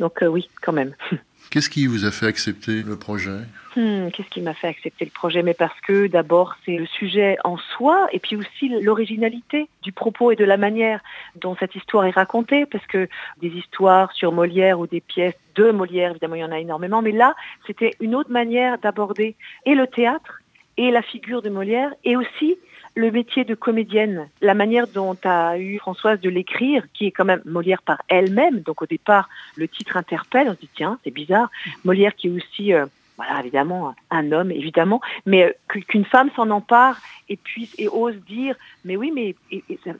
Donc 0.00 0.18
oui, 0.22 0.50
quand 0.62 0.72
même. 0.72 0.94
Qu'est-ce 1.50 1.70
qui 1.70 1.86
vous 1.86 2.04
a 2.04 2.10
fait 2.10 2.26
accepter 2.26 2.82
le 2.82 2.96
projet? 2.96 3.38
Hmm, 3.74 4.08
Qu'est-ce 4.10 4.28
qui 4.28 4.42
m'a 4.42 4.52
fait 4.52 4.68
accepter 4.68 5.06
le 5.06 5.10
projet? 5.10 5.42
Mais 5.42 5.54
parce 5.54 5.78
que 5.80 6.06
d'abord 6.06 6.56
c'est 6.66 6.76
le 6.76 6.86
sujet 6.86 7.38
en 7.42 7.56
soi 7.56 8.06
et 8.12 8.18
puis 8.18 8.36
aussi 8.36 8.68
l'originalité 8.82 9.68
du 9.82 9.92
propos 9.92 10.30
et 10.30 10.36
de 10.36 10.44
la 10.44 10.58
manière 10.58 11.00
dont 11.36 11.56
cette 11.58 11.74
histoire 11.74 12.04
est 12.04 12.10
racontée. 12.10 12.66
Parce 12.66 12.86
que 12.86 13.08
des 13.40 13.48
histoires 13.48 14.12
sur 14.12 14.32
Molière 14.32 14.78
ou 14.78 14.86
des 14.86 15.00
pièces 15.00 15.38
de 15.54 15.70
Molière, 15.70 16.10
évidemment 16.10 16.34
il 16.34 16.40
y 16.40 16.44
en 16.44 16.52
a 16.52 16.58
énormément, 16.58 17.00
mais 17.00 17.12
là 17.12 17.34
c'était 17.66 17.92
une 18.00 18.14
autre 18.14 18.30
manière 18.30 18.78
d'aborder 18.78 19.34
et 19.64 19.74
le 19.74 19.86
théâtre 19.86 20.40
et 20.76 20.90
la 20.90 21.02
figure 21.02 21.40
de 21.40 21.48
Molière 21.48 21.92
et 22.04 22.16
aussi 22.16 22.56
le 22.94 23.10
métier 23.10 23.44
de 23.44 23.54
comédienne, 23.54 24.28
la 24.40 24.54
manière 24.54 24.86
dont 24.88 25.16
a 25.24 25.58
eu 25.58 25.78
Françoise 25.78 26.20
de 26.20 26.28
l'écrire, 26.28 26.84
qui 26.94 27.06
est 27.06 27.10
quand 27.10 27.24
même 27.24 27.42
Molière 27.44 27.82
par 27.82 28.02
elle-même. 28.08 28.60
Donc 28.60 28.82
au 28.82 28.86
départ, 28.86 29.28
le 29.56 29.68
titre 29.68 29.96
interpelle, 29.96 30.48
on 30.48 30.54
se 30.54 30.60
dit 30.60 30.70
tiens, 30.74 30.98
c'est 31.04 31.10
bizarre. 31.10 31.50
Molière 31.84 32.14
qui 32.14 32.28
est 32.28 32.30
aussi, 32.30 32.72
euh, 32.72 32.86
voilà, 33.16 33.40
évidemment, 33.40 33.94
un 34.10 34.32
homme, 34.32 34.50
évidemment, 34.50 35.00
mais 35.26 35.44
euh, 35.44 35.80
qu'une 35.88 36.04
femme 36.04 36.30
s'en 36.36 36.50
empare 36.50 37.00
et 37.28 37.36
puisse 37.36 37.74
et 37.78 37.88
ose 37.88 38.16
dire, 38.26 38.56
mais 38.84 38.96
oui, 38.96 39.12
mais 39.14 39.34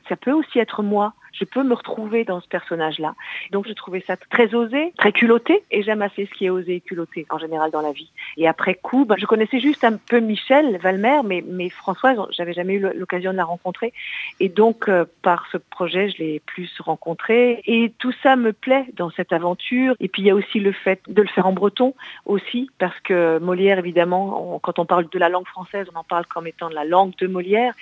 ça 0.07 0.15
peut 0.15 0.31
aussi 0.31 0.59
être 0.59 0.83
moi. 0.83 1.13
Je 1.39 1.45
peux 1.45 1.63
me 1.63 1.73
retrouver 1.73 2.23
dans 2.25 2.41
ce 2.41 2.47
personnage-là. 2.47 3.15
Donc 3.51 3.67
je 3.67 3.73
trouvais 3.73 4.03
ça 4.05 4.17
très 4.17 4.53
osé, 4.53 4.93
très 4.97 5.11
culotté, 5.11 5.63
et 5.71 5.83
j'aime 5.83 6.01
assez 6.01 6.25
ce 6.25 6.31
qui 6.31 6.45
est 6.45 6.49
osé 6.49 6.75
et 6.75 6.81
culotté 6.81 7.25
en 7.29 7.37
général 7.37 7.71
dans 7.71 7.81
la 7.81 7.91
vie. 7.91 8.11
Et 8.37 8.47
après 8.47 8.75
coup, 8.75 9.05
ben, 9.05 9.15
je 9.17 9.25
connaissais 9.25 9.59
juste 9.59 9.83
un 9.83 9.97
peu 9.97 10.19
Michel 10.19 10.77
Valmer, 10.77 11.21
mais, 11.25 11.43
mais 11.47 11.69
Françoise, 11.69 12.17
j'avais 12.31 12.53
jamais 12.53 12.75
eu 12.75 12.87
l'occasion 12.95 13.31
de 13.31 13.37
la 13.37 13.45
rencontrer. 13.45 13.93
Et 14.39 14.49
donc, 14.49 14.89
euh, 14.89 15.05
par 15.21 15.47
ce 15.51 15.57
projet, 15.57 16.09
je 16.09 16.17
l'ai 16.17 16.41
plus 16.45 16.69
rencontrée. 16.79 17.61
Et 17.65 17.93
tout 17.99 18.13
ça 18.23 18.35
me 18.35 18.53
plaît 18.53 18.85
dans 18.93 19.09
cette 19.11 19.33
aventure. 19.33 19.95
Et 19.99 20.07
puis, 20.07 20.21
il 20.21 20.25
y 20.25 20.31
a 20.31 20.35
aussi 20.35 20.59
le 20.59 20.71
fait 20.71 21.01
de 21.07 21.21
le 21.21 21.27
faire 21.27 21.47
en 21.47 21.53
breton 21.53 21.93
aussi, 22.25 22.69
parce 22.77 22.99
que 23.01 23.39
Molière, 23.39 23.79
évidemment, 23.79 24.59
quand 24.61 24.79
on 24.79 24.85
parle 24.85 25.09
de 25.09 25.19
la 25.19 25.29
langue 25.29 25.47
française, 25.47 25.87
on 25.93 25.99
en 25.99 26.03
parle 26.03 26.25
comme 26.25 26.47
étant 26.47 26.69
de 26.69 26.75
la 26.75 26.85
langue 26.85 27.15
de 27.17 27.27
Molière. 27.27 27.73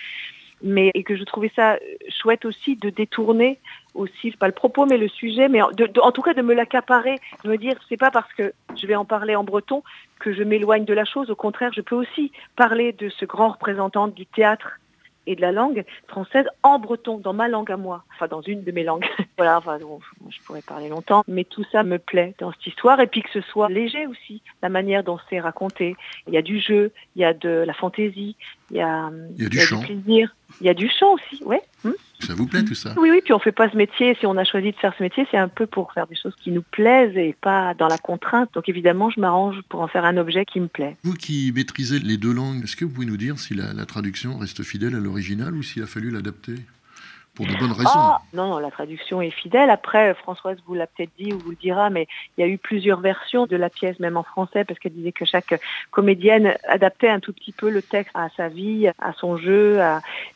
Mais 0.64 0.92
et 0.94 1.04
que 1.04 1.16
je 1.16 1.24
trouvais 1.24 1.52
ça 1.56 1.78
chouette 2.10 2.46
aussi 2.46 2.76
de 2.76 2.90
détourner 2.90 3.60
aussi 3.94 4.32
pas 4.32 4.48
le 4.48 4.54
propos 4.54 4.86
mais 4.86 4.98
le 4.98 5.08
sujet, 5.08 5.50
mais 5.50 5.62
en, 5.62 5.70
en 6.02 6.12
tout 6.12 6.22
cas 6.22 6.34
de 6.34 6.42
me 6.42 6.54
l'accaparer, 6.54 7.16
de 7.44 7.50
me 7.50 7.58
dire 7.58 7.76
c'est 7.90 7.98
pas 7.98 8.12
parce 8.12 8.32
que 8.34 8.54
je 8.76 8.88
vais 8.88 8.96
en 8.96 9.06
parler 9.06 9.36
en 9.36 9.44
breton 9.44 9.84
que 10.20 10.34
je 10.34 10.44
m'éloigne 10.44 10.86
de 10.86 10.94
la 10.94 11.06
chose. 11.06 11.30
Au 11.30 11.36
contraire, 11.36 11.72
je 11.74 11.82
peux 11.82 11.96
aussi 11.96 12.32
parler 12.56 12.92
de 12.94 13.10
ce 13.10 13.26
grand 13.26 13.50
représentant 13.50 14.08
du 14.08 14.26
théâtre 14.26 14.80
et 15.28 15.36
de 15.36 15.42
la 15.42 15.52
langue 15.52 15.84
française 16.08 16.46
en 16.64 16.80
breton, 16.80 17.18
dans 17.18 17.34
ma 17.34 17.48
langue 17.48 17.72
à 17.72 17.78
moi, 17.78 18.04
enfin 18.16 18.28
dans 18.28 18.42
une 18.42 18.64
de 18.64 18.72
mes 18.72 18.84
langues. 18.84 19.06
voilà, 19.38 19.58
enfin, 19.58 19.78
je 19.78 20.40
pourrais 20.44 20.62
parler 20.62 20.90
longtemps, 20.90 21.24
mais 21.28 21.44
tout 21.44 21.66
ça 21.72 21.84
me 21.84 22.00
plaît 22.00 22.34
dans 22.40 22.52
cette 22.54 22.66
histoire 22.66 23.00
et 23.02 23.08
puis 23.08 23.22
que 23.22 23.30
ce 23.32 23.42
soit 23.42 23.70
léger 23.70 24.08
aussi, 24.08 24.42
la 24.64 24.70
manière 24.70 25.04
dont 25.04 25.20
c'est 25.30 25.40
raconté. 25.40 25.96
Il 26.28 26.34
y 26.34 26.38
a 26.38 26.42
du 26.42 26.60
jeu, 26.60 26.92
il 27.16 27.22
y 27.22 27.26
a 27.26 27.34
de 27.34 27.50
la 27.50 27.74
fantaisie, 27.74 28.36
il 28.72 28.78
y 28.78 28.82
a, 28.82 29.12
il 29.38 29.44
y 29.44 29.46
a 29.46 29.50
du, 29.50 29.60
chant. 29.60 29.82
plaisir, 29.82 30.34
il 30.62 30.68
y 30.68 30.70
a 30.70 30.74
du 30.74 30.90
chant 30.90 31.14
aussi, 31.14 31.44
ouais. 31.44 31.62
Hmm 31.88 31.94
ça 32.20 32.34
vous 32.34 32.48
plaît 32.48 32.64
tout 32.64 32.76
ça? 32.76 32.94
Oui, 32.98 33.10
oui, 33.12 33.22
puis 33.24 33.34
on 33.34 33.40
fait 33.40 33.52
pas 33.52 33.70
ce 33.70 33.78
métier, 33.78 34.16
si 34.20 34.26
on 34.26 34.38
a 34.38 34.44
choisi 34.44 34.72
de 34.72 34.76
faire 34.76 34.94
ce 34.98 35.04
métier, 35.04 35.28
c'est 35.30 35.38
un 35.38 35.48
peu 35.48 35.68
pour 35.68 35.94
faire 35.94 36.08
des 36.08 36.16
choses 36.16 36.34
qui 36.42 36.52
nous 36.52 36.64
plaisent 36.64 37.16
et 37.16 37.36
pas 37.40 37.74
dans 37.76 37.88
la 37.88 37.98
contrainte. 37.98 38.50
Donc 38.54 38.68
évidemment, 38.70 39.10
je 39.10 39.20
m'arrange 39.20 39.62
pour 39.70 39.82
en 39.82 39.88
faire 39.88 40.04
un 40.04 40.18
objet 40.18 40.46
qui 40.46 40.60
me 40.60 40.68
plaît. 40.68 40.98
Vous 41.04 41.14
qui 41.14 41.52
maîtrisez 41.56 42.00
les 42.00 42.18
deux 42.18 42.34
langues, 42.34 42.64
est-ce 42.64 42.76
que 42.76 42.86
vous 42.86 42.92
pouvez 42.92 43.06
nous 43.06 43.18
dire 43.18 43.38
si 43.40 43.54
la, 43.54 43.74
la 43.74 43.86
traduction 43.86 44.38
reste 44.38 44.64
fidèle 44.64 44.96
à 44.96 45.00
l'original 45.00 45.54
ou 45.54 45.64
s'il 45.64 45.84
a 45.84 45.88
fallu 45.88 46.10
l'adapter? 46.10 46.56
Pour 47.38 47.46
de 47.46 47.54
bonnes 47.54 47.72
raisons. 47.72 47.90
Ah, 47.94 48.22
non, 48.34 48.50
non, 48.50 48.58
la 48.58 48.72
traduction 48.72 49.22
est 49.22 49.30
fidèle. 49.30 49.70
Après, 49.70 50.16
Françoise 50.16 50.58
vous 50.66 50.74
l'a 50.74 50.88
peut-être 50.88 51.12
dit 51.20 51.32
ou 51.32 51.38
vous 51.38 51.52
le 51.52 51.56
dira, 51.56 51.92
mais 51.92 52.08
il 52.36 52.42
y 52.42 52.44
a 52.44 52.48
eu 52.48 52.58
plusieurs 52.58 53.00
versions 53.00 53.46
de 53.46 53.56
la 53.56 53.70
pièce, 53.70 54.00
même 54.00 54.18
en 54.18 54.24
français, 54.24 54.66
parce 54.66 54.80
qu'elle 54.80 54.94
disait 54.94 55.12
que 55.12 55.24
chaque 55.24 55.62
comédienne 55.92 56.56
adaptait 56.68 57.10
un 57.10 57.20
tout 57.20 57.34
petit 57.34 57.52
peu 57.52 57.70
le 57.70 57.84
texte 57.84 58.12
à 58.16 58.30
sa 58.36 58.48
vie, 58.48 58.90
à 59.00 59.14
son 59.14 59.38
jeu. 59.38 59.80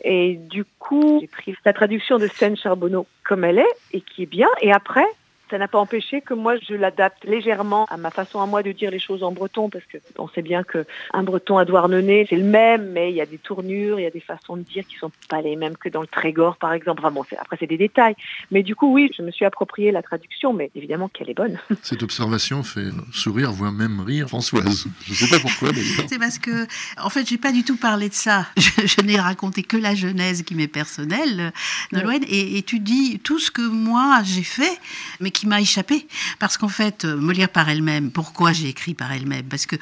Et 0.04 0.36
du 0.36 0.64
coup, 0.78 1.18
j'ai 1.22 1.28
pris 1.28 1.56
la 1.66 1.74
traduction 1.74 2.20
de 2.20 2.28
Seine 2.28 2.56
Charbonneau 2.56 3.08
comme 3.24 3.44
elle 3.44 3.60
est, 3.60 3.76
et 3.94 4.02
qui 4.02 4.24
est 4.24 4.28
bien. 4.28 4.50
Et 4.62 4.72
après, 4.72 5.06
ça 5.52 5.58
n'a 5.58 5.68
pas 5.68 5.80
empêché 5.80 6.22
que 6.22 6.34
moi 6.34 6.56
je 6.58 6.74
l'adapte 6.74 7.26
légèrement 7.26 7.86
à 7.90 7.98
ma 7.98 8.10
façon 8.10 8.42
à 8.42 8.46
moi 8.46 8.64
de 8.64 8.72
dire 8.72 8.90
les 8.90 9.00
choses 9.00 9.22
en 9.22 9.32
breton 9.32 9.70
parce 9.70 9.84
que 9.86 9.98
on 10.18 10.30
sait 10.30 10.42
bien 10.42 10.64
que 10.64 10.86
un 11.14 11.24
breton 11.24 11.58
à 11.58 11.66
Douarnenez 11.66 12.26
c'est 12.30 12.38
le 12.38 12.44
même 12.44 12.92
mais 12.92 13.12
il 13.12 13.16
y 13.16 13.22
a 13.22 13.26
des 13.26 13.38
tournures, 13.38 14.00
il 14.00 14.04
y 14.04 14.08
a 14.08 14.12
des 14.12 14.22
façons 14.22 14.56
de 14.56 14.64
dire 14.64 14.86
qui 14.88 14.96
sont 14.96 15.12
pas 15.30 15.42
les 15.42 15.56
mêmes 15.56 15.78
que 15.78 15.90
dans 15.90 16.02
le 16.02 16.08
Trégor 16.08 16.58
par 16.58 16.74
exemple. 16.74 17.02
Enfin 17.02 17.12
bon, 17.12 17.24
après 17.38 17.58
c'est 17.60 17.68
des 17.68 17.78
détails. 17.78 18.16
Mais 18.50 18.64
du 18.64 18.76
coup 18.76 18.92
oui, 18.92 19.12
je 19.16 19.22
me 19.22 19.32
suis 19.32 19.46
approprié 19.46 19.92
la 19.92 20.02
traduction 20.02 20.54
mais 20.54 20.72
évidemment 20.74 21.10
qu'elle 21.10 21.30
est 21.30 21.36
bonne. 21.36 21.60
Cette 21.84 22.02
observation 22.02 22.64
fait 22.64 22.90
sourire 23.12 23.52
voire 23.52 23.74
même 23.74 24.00
rire 24.00 24.30
Françoise. 24.30 24.88
Je 25.06 25.14
sais 25.14 25.30
pas 25.30 25.42
pourquoi 25.42 25.72
d'ailleurs. 25.72 26.08
C'est 26.08 26.20
parce 26.20 26.40
que 26.40 26.66
en 26.98 27.10
fait, 27.10 27.28
j'ai 27.28 27.38
pas 27.38 27.52
du 27.52 27.64
tout 27.64 27.76
parlé 27.76 28.08
de 28.10 28.14
ça. 28.14 28.48
Je, 28.58 29.02
n'ai 29.02 29.20
raconté 29.20 29.64
que 29.64 29.78
la 29.78 29.96
genèse 29.96 30.44
qui 30.44 30.56
m'est 30.56 30.68
personnelle, 30.68 31.52
Nolwenn, 31.92 32.24
et, 32.28 32.58
et 32.58 32.64
tu 32.64 32.80
dis 32.80 33.20
tout 33.20 33.40
ce 33.40 33.52
que 33.52 33.62
moi 33.62 34.22
j'ai 34.24 34.44
fait 34.44 34.80
mais 35.20 35.32
qui 35.32 35.41
m'a 35.48 35.62
échappé. 35.62 36.08
Parce 36.40 36.58
qu'en 36.58 36.68
fait, 36.68 37.06
euh, 37.06 37.16
Molière 37.16 37.50
par 37.50 37.70
elle-même, 37.70 38.12
pourquoi 38.12 38.54
j'ai 38.54 38.70
écrit 38.70 38.94
par 38.94 39.12
elle-même? 39.12 39.46
Parce 39.46 39.66
que 39.66 39.76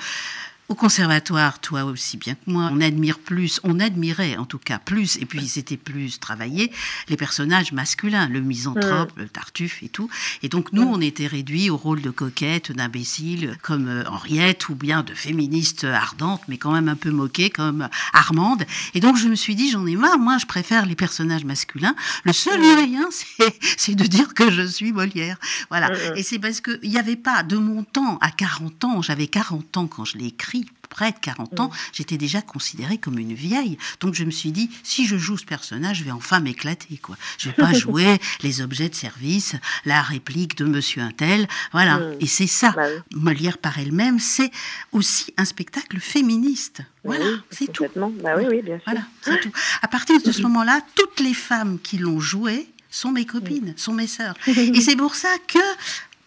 au 0.70 0.76
conservatoire, 0.76 1.60
toi 1.60 1.84
aussi 1.84 2.16
bien 2.18 2.36
que 2.36 2.42
moi, 2.46 2.70
on 2.72 2.80
admire 2.80 3.18
plus, 3.18 3.60
on 3.64 3.80
admirait 3.80 4.38
en 4.38 4.46
tout 4.46 4.60
cas 4.60 4.78
plus, 4.78 5.18
et 5.18 5.26
puis 5.26 5.48
c'était 5.48 5.78
plus 5.78 6.20
travaillé, 6.20 6.72
les 7.10 7.18
personnages 7.18 7.72
masculins, 7.72 8.28
le 8.28 8.40
misanthrope, 8.40 9.12
le 9.16 9.28
tartuffe 9.28 9.82
et 9.82 9.90
tout. 9.90 10.10
Et 10.44 10.50
donc 10.50 10.72
nous, 10.72 10.84
on 10.84 11.02
était 11.02 11.26
réduits 11.26 11.72
au 11.72 11.78
rôle 11.78 12.02
de 12.02 12.12
coquette, 12.12 12.72
d'imbécile, 12.72 13.58
comme 13.64 13.88
euh, 13.88 14.04
Henriette, 14.08 14.70
ou 14.70 14.76
bien 14.76 15.02
de 15.02 15.14
féministe 15.16 15.86
ardente, 15.86 16.42
mais 16.48 16.58
quand 16.58 16.72
même 16.72 16.88
un 16.88 16.96
peu 16.96 17.10
moquée, 17.10 17.50
comme 17.50 17.90
Armande. 18.14 18.64
Et 18.94 19.00
donc 19.00 19.18
je 19.18 19.28
me 19.28 19.36
suis 19.36 19.56
dit, 19.56 19.72
j'en 19.72 19.88
ai 19.88 19.96
marre, 19.96 20.20
moi 20.20 20.38
je 20.38 20.46
préfère 20.46 20.86
les 20.86 20.96
personnages 20.96 21.46
masculins. 21.46 21.96
Le 22.26 22.34
seul 22.34 22.60
moyen, 22.60 23.10
c'est 23.78 23.96
de 23.96 24.06
dire 24.06 24.36
que 24.36 24.52
je 24.52 24.62
suis 24.62 24.94
Molière. 24.94 25.38
Voilà. 25.70 25.90
Et 26.16 26.22
c'est 26.22 26.38
parce 26.38 26.62
qu'il 26.62 26.90
n'y 26.90 27.00
avait 27.00 27.16
pas 27.16 27.42
de 27.42 27.58
mon 27.58 27.84
temps, 27.84 28.20
à 28.22 28.30
40 28.30 28.84
ans, 28.84 29.02
j'avais 29.02 29.28
40 29.28 29.78
ans 29.78 29.88
quand 29.88 30.06
je 30.06 30.18
l'ai 30.18 30.28
écrit, 30.28 30.59
près 30.90 31.12
de 31.12 31.18
40 31.22 31.60
ans, 31.60 31.68
mm. 31.68 31.74
j'étais 31.94 32.18
déjà 32.18 32.42
considérée 32.42 32.98
comme 32.98 33.20
une 33.20 33.34
vieille. 33.34 33.78
Donc 34.00 34.16
je 34.16 34.24
me 34.24 34.32
suis 34.32 34.52
dit, 34.52 34.70
si 34.84 35.06
je 35.06 35.18
joue 35.18 35.38
ce 35.38 35.46
personnage, 35.46 35.98
je 35.98 36.04
vais 36.04 36.12
enfin 36.12 36.40
m'éclater. 36.40 36.98
quoi. 36.98 37.16
Je 37.38 37.50
vais 37.50 37.56
pas 37.56 37.74
jouer 37.74 38.20
les 38.42 38.62
objets 38.62 38.90
de 38.90 38.96
service, 38.96 39.56
la 39.86 40.02
réplique 40.02 40.58
de 40.58 40.66
Monsieur 40.66 41.02
Intel. 41.02 41.48
Voilà. 41.72 41.98
Mm. 41.98 42.18
Et 42.20 42.28
c'est 42.28 42.48
ça. 42.48 42.72
Bah 42.76 42.88
Molière 43.14 43.58
par 43.58 43.80
elle-même, 43.80 44.20
c'est 44.20 44.52
aussi 44.92 45.34
un 45.38 45.46
spectacle 45.46 46.00
féministe. 46.00 46.80
Bah 46.80 47.16
voilà, 47.16 47.26
c'est 47.52 47.72
tout. 47.72 47.86
Bah 47.96 48.34
oui, 48.38 48.46
oui, 48.50 48.62
bien 48.62 48.76
sûr. 48.76 48.84
Voilà, 48.86 49.02
c'est 49.22 49.40
tout. 49.40 49.52
À 49.82 49.88
partir 49.88 50.22
de 50.22 50.32
ce 50.32 50.42
moment-là, 50.44 50.82
toutes 50.96 51.20
les 51.20 51.34
femmes 51.34 51.80
qui 51.82 51.98
l'ont 51.98 52.20
joué 52.20 52.68
sont 52.90 53.12
mes 53.12 53.26
copines, 53.26 53.74
sont 53.78 53.94
mes 53.94 54.08
sœurs. 54.08 54.36
Et 54.48 54.82
c'est 54.82 54.96
pour 54.96 55.16
ça 55.16 55.30
que 55.48 55.60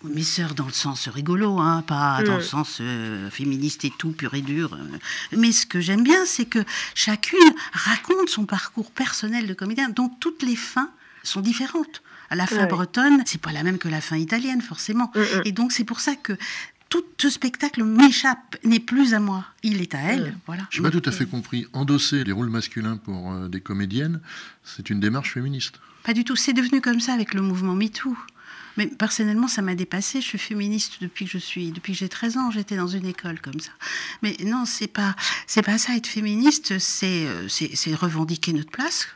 mes 0.04 0.22
sœurs 0.22 0.54
dans 0.54 0.66
le 0.66 0.72
sens 0.72 1.08
rigolo, 1.08 1.58
hein, 1.58 1.82
pas 1.86 2.22
dans 2.22 2.36
le 2.36 2.42
mm. 2.42 2.46
sens 2.46 2.78
euh, 2.80 3.30
féministe 3.30 3.84
et 3.84 3.92
tout, 3.96 4.12
pur 4.12 4.34
et 4.34 4.42
dur. 4.42 4.74
Euh. 4.74 4.98
Mais 5.36 5.52
ce 5.52 5.66
que 5.66 5.80
j'aime 5.80 6.02
bien, 6.02 6.24
c'est 6.26 6.44
que 6.44 6.64
chacune 6.94 7.38
raconte 7.72 8.28
son 8.28 8.46
parcours 8.46 8.90
personnel 8.90 9.46
de 9.46 9.54
comédien, 9.54 9.88
dont 9.88 10.08
toutes 10.08 10.42
les 10.42 10.56
fins 10.56 10.90
sont 11.22 11.40
différentes. 11.40 12.02
La 12.30 12.46
fin 12.46 12.66
bretonne, 12.66 13.22
c'est 13.26 13.40
pas 13.40 13.52
la 13.52 13.62
même 13.62 13.76
que 13.76 13.88
la 13.88 14.00
fin 14.00 14.16
italienne, 14.16 14.62
forcément. 14.62 15.12
Mm, 15.14 15.20
mm. 15.20 15.42
Et 15.44 15.52
donc 15.52 15.72
c'est 15.72 15.84
pour 15.84 16.00
ça 16.00 16.16
que 16.16 16.32
tout 16.88 17.04
ce 17.18 17.30
spectacle 17.30 17.84
m'échappe, 17.84 18.56
n'est 18.64 18.80
plus 18.80 19.14
à 19.14 19.20
moi. 19.20 19.46
Il 19.62 19.80
est 19.80 19.94
à 19.94 20.00
elle. 20.00 20.36
Voilà. 20.46 20.64
Je 20.70 20.82
n'ai 20.82 20.90
pas 20.90 21.00
tout 21.00 21.08
à 21.08 21.12
fait 21.12 21.24
compris. 21.24 21.66
Endosser 21.72 22.22
les 22.24 22.32
rôles 22.32 22.50
masculins 22.50 22.98
pour 22.98 23.32
euh, 23.32 23.48
des 23.48 23.60
comédiennes, 23.60 24.20
c'est 24.62 24.90
une 24.90 25.00
démarche 25.00 25.32
féministe. 25.32 25.80
Pas 26.04 26.12
du 26.12 26.24
tout. 26.24 26.36
C'est 26.36 26.52
devenu 26.52 26.80
comme 26.80 27.00
ça 27.00 27.14
avec 27.14 27.32
le 27.32 27.40
mouvement 27.40 27.74
MeToo. 27.74 28.16
Mais 28.76 28.86
personnellement, 28.86 29.48
ça 29.48 29.62
m'a 29.62 29.74
dépassé. 29.74 30.20
Je 30.20 30.26
suis 30.26 30.38
féministe 30.38 30.98
depuis 31.00 31.26
que 31.26 31.30
je 31.30 31.38
suis, 31.38 31.72
depuis 31.72 31.92
que 31.92 31.98
j'ai 31.98 32.08
13 32.08 32.36
ans. 32.36 32.50
J'étais 32.50 32.76
dans 32.76 32.86
une 32.86 33.06
école 33.06 33.40
comme 33.40 33.60
ça. 33.60 33.72
Mais 34.22 34.36
non, 34.44 34.64
c'est 34.64 34.86
pas, 34.86 35.14
c'est 35.46 35.62
pas 35.62 35.78
ça. 35.78 35.96
Être 35.96 36.06
féministe, 36.06 36.78
c'est, 36.78 37.26
euh, 37.26 37.48
c'est, 37.48 37.94
revendiquer 37.94 38.52
notre 38.52 38.70
place 38.70 39.08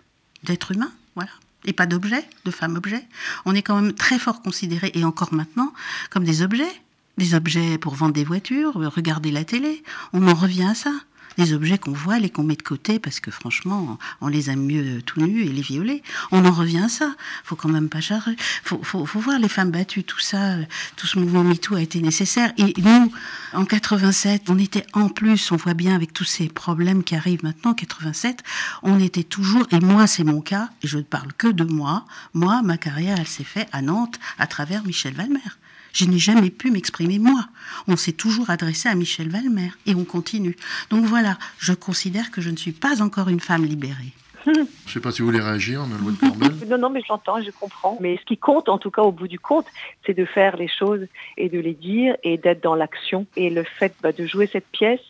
d'être 0.42 0.72
humain, 0.72 0.92
voilà. 1.14 1.30
Et 1.64 1.72
pas 1.72 1.86
d'objet, 1.86 2.28
de 2.44 2.50
femme-objet. 2.50 3.04
On 3.44 3.54
est 3.54 3.62
quand 3.62 3.80
même 3.80 3.92
très 3.92 4.18
fort 4.18 4.42
considérés, 4.42 4.92
et 4.94 5.04
encore 5.04 5.32
maintenant, 5.32 5.72
comme 6.10 6.24
des 6.24 6.42
objets. 6.42 6.70
Des 7.18 7.34
objets 7.34 7.78
pour 7.78 7.94
vendre 7.94 8.12
des 8.12 8.24
voitures, 8.24 8.74
regarder 8.74 9.30
la 9.30 9.42
télé. 9.42 9.82
On 10.12 10.28
en 10.28 10.34
revient 10.34 10.64
à 10.64 10.74
ça 10.74 10.92
des 11.38 11.52
objets 11.52 11.78
qu'on 11.78 11.92
voit, 11.92 12.18
et 12.18 12.30
qu'on 12.30 12.42
met 12.42 12.56
de 12.56 12.62
côté 12.62 12.98
parce 12.98 13.20
que 13.20 13.30
franchement, 13.30 13.98
on 14.20 14.28
les 14.28 14.50
aime 14.50 14.64
mieux 14.64 15.02
tout 15.02 15.20
nus 15.20 15.42
et 15.42 15.48
les 15.48 15.62
violer. 15.62 16.02
On 16.32 16.44
en 16.44 16.50
revient 16.50 16.84
à 16.84 16.88
ça. 16.88 17.14
Faut 17.44 17.56
quand 17.56 17.68
même 17.68 17.88
pas 17.88 18.00
charger. 18.00 18.36
Faut, 18.64 18.82
faut, 18.82 19.04
voir 19.20 19.38
les 19.38 19.48
femmes 19.48 19.70
battues, 19.70 20.04
tout 20.04 20.20
ça, 20.20 20.56
tout 20.96 21.06
ce 21.06 21.18
mouvement 21.18 21.44
MeToo 21.44 21.76
a 21.76 21.80
été 21.80 22.00
nécessaire. 22.00 22.52
Et 22.58 22.74
nous, 22.80 23.12
en 23.52 23.64
87, 23.64 24.44
on 24.48 24.58
était 24.58 24.86
en 24.92 25.08
plus, 25.08 25.52
on 25.52 25.56
voit 25.56 25.74
bien 25.74 25.94
avec 25.94 26.12
tous 26.12 26.24
ces 26.24 26.48
problèmes 26.48 27.04
qui 27.04 27.14
arrivent 27.14 27.44
maintenant, 27.44 27.74
87, 27.74 28.42
on 28.82 29.00
était 29.00 29.24
toujours, 29.24 29.66
et 29.70 29.80
moi 29.80 30.06
c'est 30.06 30.24
mon 30.24 30.40
cas, 30.40 30.70
et 30.82 30.86
je 30.86 30.98
ne 30.98 31.02
parle 31.02 31.32
que 31.32 31.48
de 31.48 31.64
moi, 31.64 32.04
moi, 32.34 32.62
ma 32.62 32.76
carrière, 32.76 33.16
elle 33.18 33.26
s'est 33.26 33.44
faite 33.44 33.68
à 33.72 33.82
Nantes 33.82 34.18
à 34.38 34.46
travers 34.46 34.84
Michel 34.84 35.14
Valmer. 35.14 35.40
Je 35.96 36.04
n'ai 36.04 36.18
jamais 36.18 36.50
pu 36.50 36.70
m'exprimer 36.70 37.18
moi. 37.18 37.46
On 37.88 37.96
s'est 37.96 38.12
toujours 38.12 38.50
adressé 38.50 38.86
à 38.86 38.94
Michel 38.94 39.30
Valmer 39.30 39.70
et 39.86 39.94
on 39.94 40.04
continue. 40.04 40.54
Donc 40.90 41.06
voilà, 41.06 41.38
je 41.58 41.72
considère 41.72 42.30
que 42.30 42.42
je 42.42 42.50
ne 42.50 42.56
suis 42.56 42.72
pas 42.72 43.00
encore 43.00 43.30
une 43.30 43.40
femme 43.40 43.64
libérée. 43.64 44.12
Je 44.44 44.50
ne 44.50 44.66
sais 44.86 45.00
pas 45.00 45.10
si 45.10 45.22
vous 45.22 45.28
voulez 45.28 45.40
réagir, 45.40 45.84
de 45.86 46.66
Non, 46.66 46.76
non, 46.76 46.90
mais 46.90 47.00
j'entends, 47.08 47.40
je 47.40 47.50
comprends. 47.50 47.96
Mais 47.98 48.18
ce 48.18 48.26
qui 48.26 48.36
compte, 48.36 48.68
en 48.68 48.76
tout 48.76 48.90
cas 48.90 49.00
au 49.00 49.10
bout 49.10 49.26
du 49.26 49.38
compte, 49.38 49.64
c'est 50.04 50.12
de 50.12 50.26
faire 50.26 50.58
les 50.58 50.68
choses 50.68 51.06
et 51.38 51.48
de 51.48 51.58
les 51.58 51.72
dire 51.72 52.14
et 52.22 52.36
d'être 52.36 52.62
dans 52.62 52.74
l'action. 52.74 53.24
Et 53.34 53.48
le 53.48 53.62
fait 53.64 53.94
bah, 54.02 54.12
de 54.12 54.26
jouer 54.26 54.46
cette 54.52 54.68
pièce, 54.68 55.00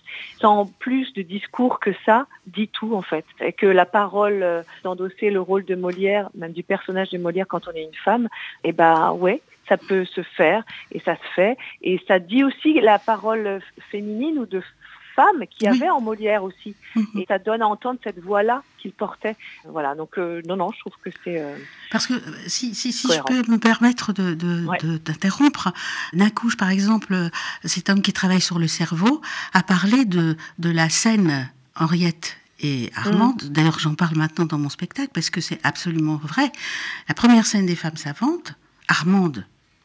sans 0.40 0.66
plus 0.78 1.12
de 1.14 1.22
discours 1.22 1.80
que 1.80 1.90
ça, 2.06 2.28
dit 2.46 2.68
tout 2.68 2.94
en 2.94 3.02
fait. 3.02 3.24
Et 3.40 3.52
que 3.52 3.66
la 3.66 3.86
parole, 3.86 4.44
euh, 4.44 4.62
d'endosser 4.84 5.30
le 5.30 5.40
rôle 5.40 5.64
de 5.64 5.74
Molière, 5.74 6.30
même 6.36 6.52
du 6.52 6.62
personnage 6.62 7.10
de 7.10 7.18
Molière 7.18 7.48
quand 7.48 7.66
on 7.66 7.72
est 7.72 7.82
une 7.82 8.00
femme, 8.04 8.28
et 8.62 8.68
eh 8.68 8.72
ben 8.72 9.10
ouais, 9.10 9.42
ça 9.68 9.76
peut 9.76 10.04
se 10.04 10.22
faire 10.22 10.64
et 10.92 11.00
ça 11.00 11.16
se 11.16 11.34
fait. 11.34 11.56
Et 11.82 12.00
ça 12.06 12.18
dit 12.18 12.44
aussi 12.44 12.80
la 12.80 12.98
parole 12.98 13.60
féminine 13.90 14.38
ou 14.38 14.46
de 14.46 14.62
femme 15.16 15.44
qui 15.48 15.66
avait 15.66 15.88
en 15.88 16.00
Molière 16.00 16.44
aussi. 16.44 16.76
Mhm. 16.94 17.06
Et 17.16 17.24
ça 17.26 17.38
donne 17.38 17.62
à 17.62 17.66
entendre 17.66 17.98
cette 18.04 18.18
voix-là 18.18 18.62
qu'il 18.78 18.92
portait. 18.92 19.34
Voilà, 19.64 19.94
donc 19.94 20.18
euh, 20.18 20.42
non, 20.46 20.56
non, 20.56 20.70
je 20.72 20.80
trouve 20.80 20.92
que 21.02 21.10
c'est... 21.24 21.40
Euh, 21.40 21.56
Parce 21.90 22.06
que 22.06 22.14
euh, 22.14 22.18
si, 22.46 22.74
si, 22.74 22.92
si 22.92 23.08
je 23.10 23.22
peux 23.22 23.50
me 23.50 23.58
permettre 23.58 24.12
d'interrompre, 24.12 25.72
de, 26.12 26.18
de, 26.18 26.56
par 26.56 26.70
exemple, 26.70 27.16
cet 27.64 27.88
homme 27.88 28.02
qui 28.02 28.12
travaille 28.12 28.42
sur 28.42 28.58
le 28.58 28.68
cerveau 28.68 29.22
a 29.54 29.62
parlé 29.62 30.04
de, 30.04 30.36
de 30.58 30.70
la 30.70 30.88
scène 30.90 31.50
Henriette 31.74 32.36
et 32.60 32.90
Armande. 32.94 33.42
Mm. 33.44 33.48
D'ailleurs, 33.48 33.78
j'en 33.78 33.94
parle 33.94 34.16
maintenant 34.16 34.44
dans 34.44 34.58
mon 34.58 34.68
spectacle 34.68 35.10
parce 35.14 35.30
que 35.30 35.40
c'est 35.40 35.58
absolument 35.64 36.16
vrai. 36.16 36.52
La 37.08 37.14
première 37.14 37.46
scène 37.46 37.66
des 37.66 37.76
femmes 37.76 37.96
savantes, 37.96 38.54
Armande 38.88 39.46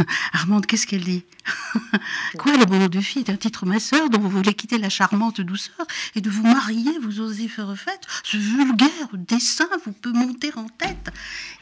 Armande, 0.32 0.66
qu'est-ce 0.66 0.86
qu'elle 0.86 1.04
dit 1.04 1.24
Quoi, 2.38 2.56
le 2.56 2.64
bonheur 2.64 2.90
de 2.90 3.00
fille 3.00 3.22
est 3.22 3.30
un 3.30 3.36
titre 3.36 3.66
ma 3.66 3.80
sœur 3.80 4.10
dont 4.10 4.18
vous 4.18 4.28
voulez 4.28 4.54
quitter 4.54 4.78
la 4.78 4.88
charmante 4.88 5.40
douceur 5.40 5.86
et 6.14 6.20
de 6.20 6.30
vous 6.30 6.42
marier, 6.42 6.98
vous 7.02 7.20
osez 7.20 7.48
faire 7.48 7.74
fête 7.76 8.06
Ce 8.22 8.36
vulgaire 8.36 9.08
dessin 9.14 9.68
vous 9.84 9.92
peut 9.92 10.12
monter 10.12 10.52
en 10.56 10.68
tête. 10.68 11.10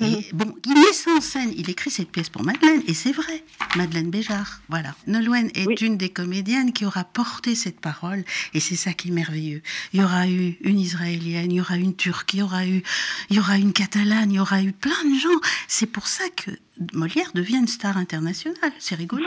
Et 0.01 0.05
mhm. 0.05 0.23
bon, 0.35 0.55
il 0.67 0.75
met 0.75 0.93
ça 0.93 1.11
en 1.13 1.21
scène, 1.21 1.53
il 1.57 1.71
écrit 1.71 1.91
cette 1.91 2.11
pièce 2.11 2.29
pour 2.29 2.45
Madeleine, 2.45 2.83
et 2.87 2.95
c'est 2.95 3.13
vrai, 3.13 3.45
Madeleine 3.77 4.11
Béjart, 4.11 4.61
voilà. 4.69 4.95
Nolwenn 5.07 5.51
est 5.55 5.81
une 5.81 5.97
des 5.97 6.11
comédiennes 6.11 6.73
qui 6.73 6.85
aura 6.85 7.05
porté 7.05 7.55
cette 7.55 7.81
parole, 7.81 8.25
et 8.55 8.61
c'est 8.61 8.77
ça 8.77 8.93
qui 8.93 9.09
est 9.09 9.13
merveilleux. 9.13 9.63
Il 9.93 10.01
y 10.01 10.05
aura 10.05 10.29
eu 10.29 10.57
une 10.63 10.79
Israélienne, 10.79 11.51
il 11.51 11.57
y 11.57 11.61
aura 11.61 11.77
une 11.77 11.97
Turque, 11.97 12.35
il 12.35 12.41
y 12.41 12.43
aura 12.43 12.67
eu, 12.67 12.83
il 13.31 13.37
y 13.37 13.39
aura 13.41 13.57
une 13.57 13.73
Catalane, 13.73 14.31
il 14.31 14.37
y 14.37 14.41
aura 14.41 14.63
eu 14.63 14.73
plein 14.73 15.05
de 15.05 15.19
gens. 15.19 15.41
C'est 15.67 15.87
pour 15.87 16.07
ça 16.07 16.25
que 16.37 16.51
Molière 16.93 17.33
devient 17.35 17.57
une 17.57 17.69
star 17.69 17.97
internationale. 17.97 18.28
C'est 18.33 18.95
rigolo. 18.95 19.25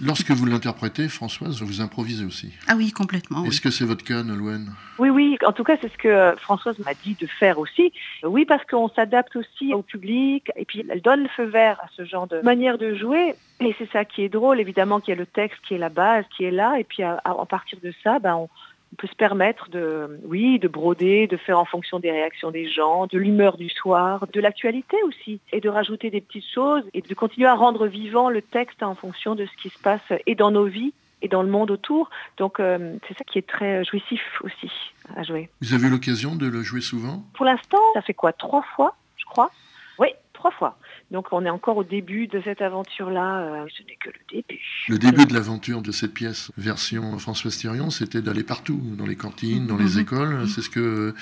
Lorsque 0.00 0.30
vous 0.30 0.46
l'interprétez, 0.46 1.08
Françoise, 1.08 1.62
vous 1.62 1.80
improvisez 1.80 2.24
aussi. 2.24 2.52
Ah 2.68 2.74
oui, 2.76 2.90
complètement. 2.90 3.44
Est-ce 3.44 3.60
que 3.60 3.70
c'est 3.70 3.84
votre 3.84 4.04
cas, 4.04 4.22
Nolwenn? 4.22 4.72
Oui, 4.98 5.10
oui. 5.10 5.38
En 5.44 5.52
tout 5.52 5.64
cas, 5.64 5.76
c'est 5.80 5.92
ce 5.92 5.98
que 5.98 6.34
Françoise 6.40 6.78
m'a 6.80 6.94
dit 6.94 7.16
de 7.20 7.26
faire 7.26 7.58
aussi. 7.58 7.92
Oui, 8.22 8.44
parce 8.44 8.64
qu'on 8.64 8.88
s'adapte 8.88 9.36
aussi 9.36 9.74
au 9.74 9.82
public 9.82 10.50
et 10.56 10.64
puis 10.64 10.84
elle 10.88 11.02
donne 11.02 11.22
le 11.22 11.28
feu 11.28 11.44
vert 11.44 11.78
à 11.80 11.88
ce 11.96 12.04
genre 12.04 12.26
de 12.26 12.40
manière 12.40 12.78
de 12.78 12.94
jouer. 12.94 13.34
Et 13.60 13.74
c'est 13.78 13.90
ça 13.90 14.04
qui 14.04 14.22
est 14.22 14.28
drôle, 14.28 14.60
évidemment, 14.60 15.00
qu'il 15.00 15.14
y 15.14 15.16
a 15.16 15.20
le 15.20 15.26
texte 15.26 15.58
qui 15.66 15.74
est 15.74 15.78
la 15.78 15.88
base, 15.88 16.24
qui 16.36 16.44
est 16.44 16.50
là. 16.50 16.78
Et 16.78 16.84
puis 16.84 17.02
à, 17.02 17.20
partir 17.48 17.78
de 17.82 17.92
ça, 18.02 18.18
ben, 18.18 18.34
on, 18.34 18.48
on 18.96 19.02
peut 19.02 19.08
se 19.08 19.14
permettre 19.14 19.68
de, 19.68 20.18
oui, 20.24 20.58
de 20.58 20.68
broder, 20.68 21.26
de 21.26 21.36
faire 21.36 21.58
en 21.58 21.66
fonction 21.66 21.98
des 21.98 22.10
réactions 22.10 22.50
des 22.50 22.66
gens, 22.66 23.06
de 23.06 23.18
l'humeur 23.18 23.58
du 23.58 23.68
soir, 23.68 24.26
de 24.32 24.40
l'actualité 24.40 24.96
aussi, 25.06 25.38
et 25.52 25.60
de 25.60 25.68
rajouter 25.68 26.08
des 26.08 26.22
petites 26.22 26.50
choses 26.50 26.82
et 26.94 27.02
de 27.02 27.14
continuer 27.14 27.46
à 27.46 27.54
rendre 27.54 27.86
vivant 27.86 28.30
le 28.30 28.40
texte 28.40 28.82
en 28.82 28.94
fonction 28.94 29.34
de 29.34 29.44
ce 29.44 29.62
qui 29.62 29.68
se 29.68 29.78
passe 29.78 30.00
et 30.26 30.34
dans 30.34 30.50
nos 30.50 30.64
vies 30.64 30.94
et 31.20 31.28
dans 31.28 31.42
le 31.42 31.50
monde 31.50 31.70
autour. 31.70 32.08
Donc 32.38 32.58
euh, 32.58 32.96
c'est 33.06 33.18
ça 33.18 33.24
qui 33.24 33.38
est 33.38 33.46
très 33.46 33.84
jouissif 33.84 34.22
aussi 34.42 34.70
à 35.14 35.22
jouer. 35.24 35.50
Vous 35.60 35.74
avez 35.74 35.88
eu 35.88 35.90
l'occasion 35.90 36.34
de 36.34 36.46
le 36.46 36.62
jouer 36.62 36.80
souvent? 36.80 37.22
Pour 37.34 37.44
l'instant, 37.44 37.82
ça 37.92 38.00
fait 38.00 38.14
quoi? 38.14 38.32
Trois 38.32 38.62
fois, 38.62 38.96
je 39.18 39.26
crois? 39.26 39.50
Oui, 39.98 40.08
trois 40.32 40.52
fois. 40.52 40.78
Donc 41.10 41.28
on 41.30 41.44
est 41.44 41.50
encore 41.50 41.76
au 41.76 41.84
début 41.84 42.26
de 42.26 42.40
cette 42.42 42.60
aventure-là, 42.60 43.38
euh, 43.38 43.66
ce 43.76 43.82
n'est 43.84 43.96
que 43.96 44.08
le 44.08 44.42
début. 44.42 44.60
Le 44.88 44.98
début 44.98 45.24
de 45.24 45.34
l'aventure 45.34 45.80
de 45.80 45.92
cette 45.92 46.12
pièce, 46.12 46.50
version 46.56 47.16
François 47.18 47.50
Thirion, 47.50 47.90
c'était 47.90 48.22
d'aller 48.22 48.42
partout, 48.42 48.80
dans 48.98 49.06
les 49.06 49.14
cantines, 49.14 49.66
dans 49.66 49.76
les 49.76 49.94
mhm. 49.94 50.00
écoles. 50.00 50.34
Mhm. 50.40 50.46
C'est 50.48 50.62
ce 50.62 50.70
que 50.70 51.14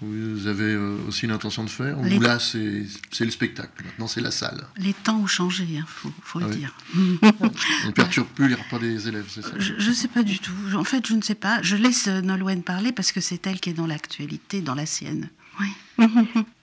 vous 0.00 0.46
avez 0.46 0.72
euh, 0.72 0.96
aussi 1.08 1.26
l'intention 1.26 1.64
de 1.64 1.70
faire 1.70 1.98
Ou 1.98 2.20
là, 2.20 2.38
c'est 2.38 3.24
le 3.24 3.30
spectacle, 3.30 3.84
maintenant 3.84 4.06
c'est 4.06 4.20
la 4.20 4.30
salle 4.30 4.64
Les 4.76 4.92
temps 4.92 5.20
ont 5.20 5.26
changé, 5.26 5.64
il 5.68 5.78
hein, 5.78 5.84
faut, 5.86 6.38
le 6.38 6.46
dire. 6.46 6.74
on 6.94 7.86
ne 7.86 7.92
perturbe 7.92 8.28
plus 8.28 8.48
les 8.48 8.54
repas 8.54 8.78
des 8.78 9.08
élèves, 9.08 9.26
c'est 9.28 9.42
ça 9.42 9.52
Je 9.58 9.74
ne 9.74 9.94
sais 9.94 10.08
pas 10.08 10.22
du 10.22 10.38
tout. 10.38 10.52
En 10.76 10.84
fait, 10.84 11.06
je 11.06 11.14
ne 11.14 11.22
sais 11.22 11.34
pas. 11.34 11.62
Je 11.62 11.76
laisse 11.76 12.06
Nolwenn 12.06 12.62
parler 12.62 12.92
parce 12.92 13.10
que 13.10 13.20
c'est 13.20 13.44
elle 13.46 13.60
qui 13.60 13.70
est 13.70 13.74
dans 13.74 13.86
l'actualité, 13.86 14.60
dans 14.60 14.74
la 14.74 14.86
sienne. 14.86 15.30
Oui. 15.60 16.06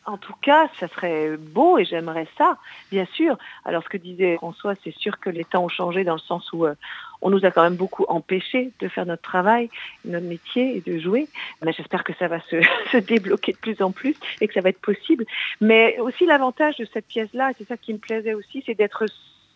En 0.10 0.17
tout 0.17 0.34
cas, 0.41 0.67
ça 0.80 0.88
serait 0.88 1.38
beau 1.38 1.78
et 1.78 1.86
j'aimerais 1.86 2.28
ça, 2.36 2.58
bien 2.91 3.06
sûr. 3.13 3.38
Alors 3.63 3.84
ce 3.84 3.89
que 3.89 3.98
disait 3.98 4.38
François, 4.38 4.74
c'est 4.84 4.95
sûr 4.95 5.19
que 5.19 5.30
les 5.30 5.45
temps 5.45 5.63
ont 5.63 5.69
changé 5.69 6.04
dans 6.04 6.15
le 6.15 6.19
sens 6.19 6.52
où 6.52 6.65
euh, 6.65 6.74
on 7.22 7.30
nous 7.30 7.45
a 7.45 7.52
quand 7.52 7.62
même 7.62 7.76
beaucoup 7.76 8.06
empêchés 8.08 8.72
de 8.80 8.88
faire 8.88 9.06
notre 9.06 9.22
travail, 9.22 9.69
notre 10.06 10.26
métier 10.26 10.76
et 10.76 10.82
de 10.82 10.98
jouer. 10.98 11.28
Mais 11.63 11.74
j'espère 11.74 12.04
que 12.04 12.13
ça 12.15 12.28
va 12.28 12.39
se, 12.41 12.98
débloquer 12.98 13.52
de 13.52 13.58
plus 13.60 13.84
en 13.84 13.91
plus 13.91 14.15
et 14.41 14.48
que 14.48 14.54
ça 14.56 14.62
va 14.62 14.69
être 14.69 14.82
possible. 14.82 15.26
Mais 15.62 16.00
aussi 16.00 16.26
l'avantage 16.26 16.78
de 16.78 16.88
cette 16.91 17.06
pièce-là, 17.06 17.52
c'est 17.60 17.67
ça 17.67 17.78
qui 17.78 17.93
me 17.93 18.00
plaisait 18.00 18.34
aussi, 18.34 18.63
c'est 18.65 18.76
d'être 18.76 19.06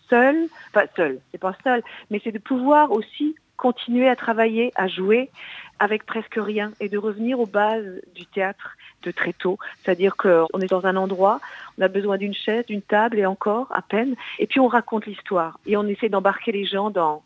seul, 0.07 0.49
pas 0.71 0.85
seul, 0.95 1.19
c'est 1.31 1.41
pas 1.41 1.55
seul, 1.63 1.81
mais 2.11 2.21
c'est 2.23 2.31
de 2.31 2.37
pouvoir 2.37 2.91
aussi 2.91 3.35
continuer 3.57 4.07
à 4.07 4.15
travailler, 4.15 4.71
à 4.75 4.87
jouer 4.87 5.31
avec 5.79 6.05
presque 6.05 6.37
rien 6.37 6.73
et 6.79 6.89
de 6.89 6.97
revenir 6.97 7.39
aux 7.39 7.47
bases 7.47 8.01
du 8.13 8.25
théâtre 8.27 8.77
de 9.03 9.11
très 9.11 9.33
tôt. 9.33 9.57
C'est-à-dire 9.83 10.15
qu'on 10.15 10.59
est 10.61 10.69
dans 10.69 10.85
un 10.85 10.95
endroit, 10.95 11.39
on 11.77 11.81
a 11.81 11.87
besoin 11.87 12.17
d'une 12.17 12.33
chaise, 12.33 12.65
d'une 12.65 12.81
table 12.81 13.19
et 13.19 13.25
encore 13.25 13.67
à 13.71 13.81
peine, 13.81 14.15
et 14.39 14.47
puis 14.47 14.59
on 14.59 14.67
raconte 14.67 15.05
l'histoire 15.05 15.59
et 15.65 15.77
on 15.77 15.87
essaie 15.87 16.09
d'embarquer 16.09 16.51
les 16.51 16.65
gens 16.65 16.89
dans, 16.89 17.23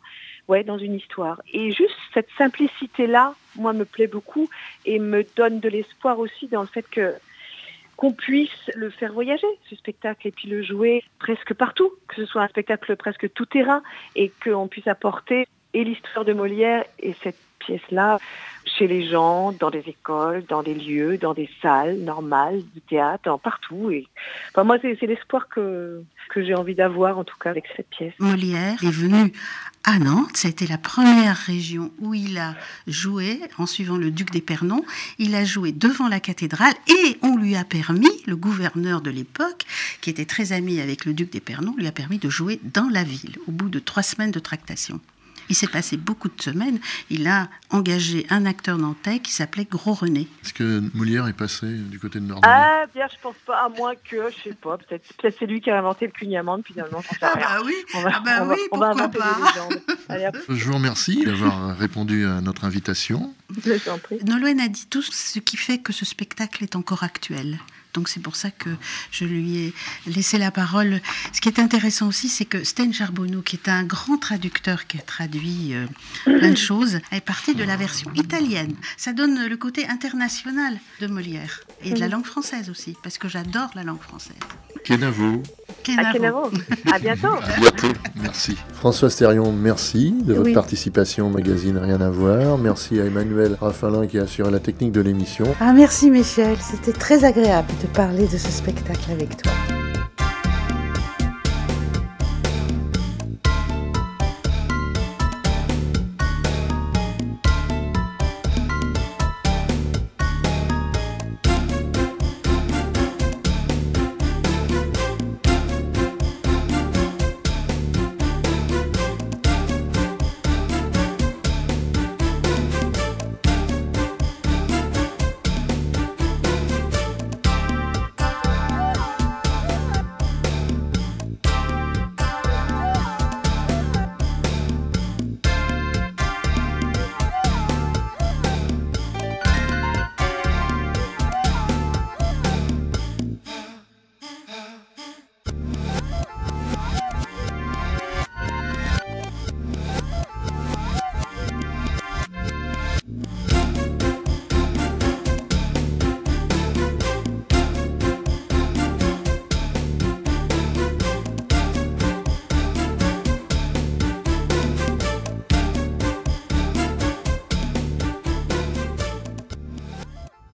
ouais, 0.48 0.64
dans 0.64 0.78
une 0.78 0.94
histoire. 0.94 1.40
Et 1.52 1.72
juste 1.72 1.96
cette 2.14 2.28
simplicité-là, 2.36 3.34
moi, 3.56 3.72
me 3.72 3.84
plaît 3.84 4.06
beaucoup 4.06 4.48
et 4.84 4.98
me 4.98 5.24
donne 5.36 5.60
de 5.60 5.68
l'espoir 5.68 6.18
aussi 6.18 6.48
dans 6.48 6.62
le 6.62 6.68
fait 6.68 6.88
que 6.88 7.14
qu'on 7.96 8.12
puisse 8.12 8.70
le 8.76 8.90
faire 8.90 9.12
voyager, 9.12 9.48
ce 9.68 9.74
spectacle, 9.74 10.28
et 10.28 10.30
puis 10.30 10.48
le 10.48 10.62
jouer 10.62 11.02
presque 11.18 11.52
partout, 11.52 11.90
que 12.06 12.14
ce 12.14 12.26
soit 12.26 12.42
un 12.42 12.48
spectacle 12.48 12.94
presque 12.94 13.32
tout 13.32 13.44
terrain, 13.44 13.82
et 14.14 14.30
qu'on 14.44 14.68
puisse 14.68 14.86
apporter 14.86 15.48
et 15.74 15.82
l'histoire 15.82 16.24
de 16.24 16.32
Molière 16.32 16.84
et 17.00 17.14
cette 17.24 17.47
pièce-là 17.58 18.18
chez 18.78 18.86
les 18.86 19.08
gens, 19.08 19.52
dans 19.52 19.70
des 19.70 19.84
écoles, 19.86 20.44
dans 20.48 20.62
des 20.62 20.74
lieux, 20.74 21.18
dans 21.18 21.34
des 21.34 21.48
salles 21.62 21.98
normales, 21.98 22.62
du 22.74 22.80
théâtre, 22.82 23.38
partout. 23.42 23.90
Et 23.90 24.06
enfin, 24.50 24.64
moi, 24.64 24.76
c'est 24.80 25.06
l'espoir 25.06 25.48
que, 25.48 26.02
que 26.28 26.44
j'ai 26.44 26.54
envie 26.54 26.74
d'avoir, 26.74 27.18
en 27.18 27.24
tout 27.24 27.36
cas, 27.38 27.50
avec 27.50 27.64
cette 27.76 27.88
pièce. 27.88 28.12
Molière 28.18 28.82
est 28.82 28.90
venu 28.90 29.32
à 29.84 29.98
Nantes. 29.98 30.36
Ça 30.36 30.48
a 30.48 30.50
été 30.50 30.66
la 30.66 30.78
première 30.78 31.36
région 31.36 31.90
où 32.00 32.14
il 32.14 32.38
a 32.38 32.54
joué 32.86 33.40
en 33.58 33.66
suivant 33.66 33.96
le 33.96 34.10
duc 34.10 34.30
d'Épernon. 34.30 34.84
Il 35.18 35.34
a 35.34 35.44
joué 35.44 35.72
devant 35.72 36.08
la 36.08 36.20
cathédrale 36.20 36.74
et 36.88 37.18
on 37.22 37.36
lui 37.36 37.56
a 37.56 37.64
permis, 37.64 38.22
le 38.26 38.36
gouverneur 38.36 39.00
de 39.00 39.10
l'époque, 39.10 39.64
qui 40.00 40.10
était 40.10 40.26
très 40.26 40.52
ami 40.52 40.80
avec 40.80 41.04
le 41.04 41.14
duc 41.14 41.32
d'Épernon, 41.32 41.74
lui 41.76 41.86
a 41.86 41.92
permis 41.92 42.18
de 42.18 42.28
jouer 42.28 42.60
dans 42.62 42.88
la 42.88 43.02
ville 43.02 43.38
au 43.46 43.52
bout 43.52 43.68
de 43.68 43.78
trois 43.78 44.02
semaines 44.02 44.30
de 44.30 44.40
tractation. 44.40 45.00
Il 45.48 45.56
s'est 45.56 45.66
passé 45.66 45.96
beaucoup 45.96 46.28
de 46.28 46.40
semaines. 46.40 46.78
Il 47.10 47.26
a 47.26 47.48
engagé 47.70 48.26
un 48.30 48.46
acteur 48.46 48.78
nantais 48.78 49.20
qui 49.20 49.32
s'appelait 49.32 49.64
Gros 49.64 49.94
René. 49.94 50.28
Est-ce 50.44 50.52
que 50.52 50.82
Molière 50.94 51.26
est 51.28 51.32
passé 51.32 51.66
du 51.66 51.98
côté 51.98 52.20
de 52.20 52.24
Nord 52.24 52.40
Ah, 52.42 52.84
bien, 52.94 53.06
je 53.10 53.16
pense 53.22 53.36
pas, 53.46 53.64
à 53.64 53.68
moins 53.68 53.94
que, 53.94 54.30
je 54.30 54.50
sais 54.50 54.54
pas, 54.54 54.78
peut-être 54.78 55.04
peut 55.16 55.32
c'est 55.38 55.46
lui 55.46 55.60
qui 55.60 55.70
a 55.70 55.78
inventé 55.78 56.06
le 56.06 56.12
cugnamande, 56.12 56.62
finalement, 56.66 57.00
j'en 57.02 57.10
sais 57.10 57.18
ah 57.22 57.32
Bah 57.34 57.62
oui, 57.64 57.74
on 57.94 58.00
va, 58.00 58.10
ah 58.14 58.20
bah 58.20 58.46
oui, 58.48 58.56
on 58.72 58.78
va, 58.78 58.88
inventer 58.88 59.18
pas. 59.18 59.36
je 60.48 60.64
vous 60.64 60.74
remercie 60.74 61.24
d'avoir 61.24 61.76
répondu 61.76 62.26
à 62.26 62.40
notre 62.40 62.64
invitation. 62.64 63.34
Nolwenn 64.24 64.60
a 64.60 64.68
dit 64.68 64.86
tout 64.88 65.02
ce 65.02 65.38
qui 65.38 65.56
fait 65.56 65.78
que 65.78 65.92
ce 65.92 66.04
spectacle 66.04 66.64
est 66.64 66.76
encore 66.76 67.02
actuel. 67.02 67.58
Donc 67.94 68.08
c'est 68.08 68.20
pour 68.20 68.36
ça 68.36 68.50
que 68.50 68.70
je 69.10 69.24
lui 69.24 69.58
ai 69.58 69.74
laissé 70.06 70.38
la 70.38 70.50
parole. 70.50 71.00
Ce 71.32 71.40
qui 71.40 71.48
est 71.48 71.58
intéressant 71.58 72.08
aussi, 72.08 72.28
c'est 72.28 72.44
que 72.44 72.64
Sten 72.64 72.92
Charbonneau, 72.92 73.42
qui 73.42 73.56
est 73.56 73.68
un 73.68 73.84
grand 73.84 74.18
traducteur 74.18 74.86
qui 74.86 74.98
a 74.98 75.00
traduit 75.00 75.74
euh, 75.74 75.86
plein 76.24 76.50
de 76.50 76.56
choses, 76.56 77.00
est 77.12 77.20
parti 77.20 77.54
de 77.54 77.64
la 77.64 77.76
version 77.76 78.12
italienne. 78.14 78.74
Ça 78.96 79.12
donne 79.12 79.46
le 79.46 79.56
côté 79.56 79.86
international 79.88 80.78
de 81.00 81.06
Molière 81.06 81.60
et 81.82 81.92
de 81.92 82.00
la 82.00 82.08
langue 82.08 82.26
française 82.26 82.70
aussi, 82.70 82.96
parce 83.02 83.18
que 83.18 83.28
j'adore 83.28 83.70
la 83.74 83.84
langue 83.84 84.00
française. 84.00 84.36
Kenavo. 84.84 85.42
Kenavo. 85.82 86.50
À 86.92 86.98
bientôt. 86.98 87.28
À 87.28 87.60
bientôt. 87.60 87.98
Merci. 88.20 88.56
François 88.74 89.10
Sterion, 89.10 89.52
merci 89.52 90.14
de 90.24 90.34
votre 90.34 90.52
participation 90.52 91.26
au 91.26 91.30
magazine 91.30 91.78
Rien 91.78 92.00
à 92.00 92.10
voir. 92.10 92.58
Merci 92.58 93.00
à 93.00 93.04
Emmanuel 93.04 93.56
Raffalin 93.60 94.06
qui 94.06 94.18
a 94.18 94.22
assuré 94.22 94.50
la 94.50 94.60
technique 94.60 94.92
de 94.92 95.00
l'émission. 95.00 95.46
Ah 95.60 95.72
merci 95.72 96.10
Michel, 96.10 96.56
c'était 96.60 96.96
très 96.96 97.24
agréable 97.24 97.68
de 97.82 97.86
parler 97.88 98.26
de 98.26 98.36
ce 98.36 98.50
spectacle 98.50 99.10
avec 99.10 99.36
toi. 99.42 99.52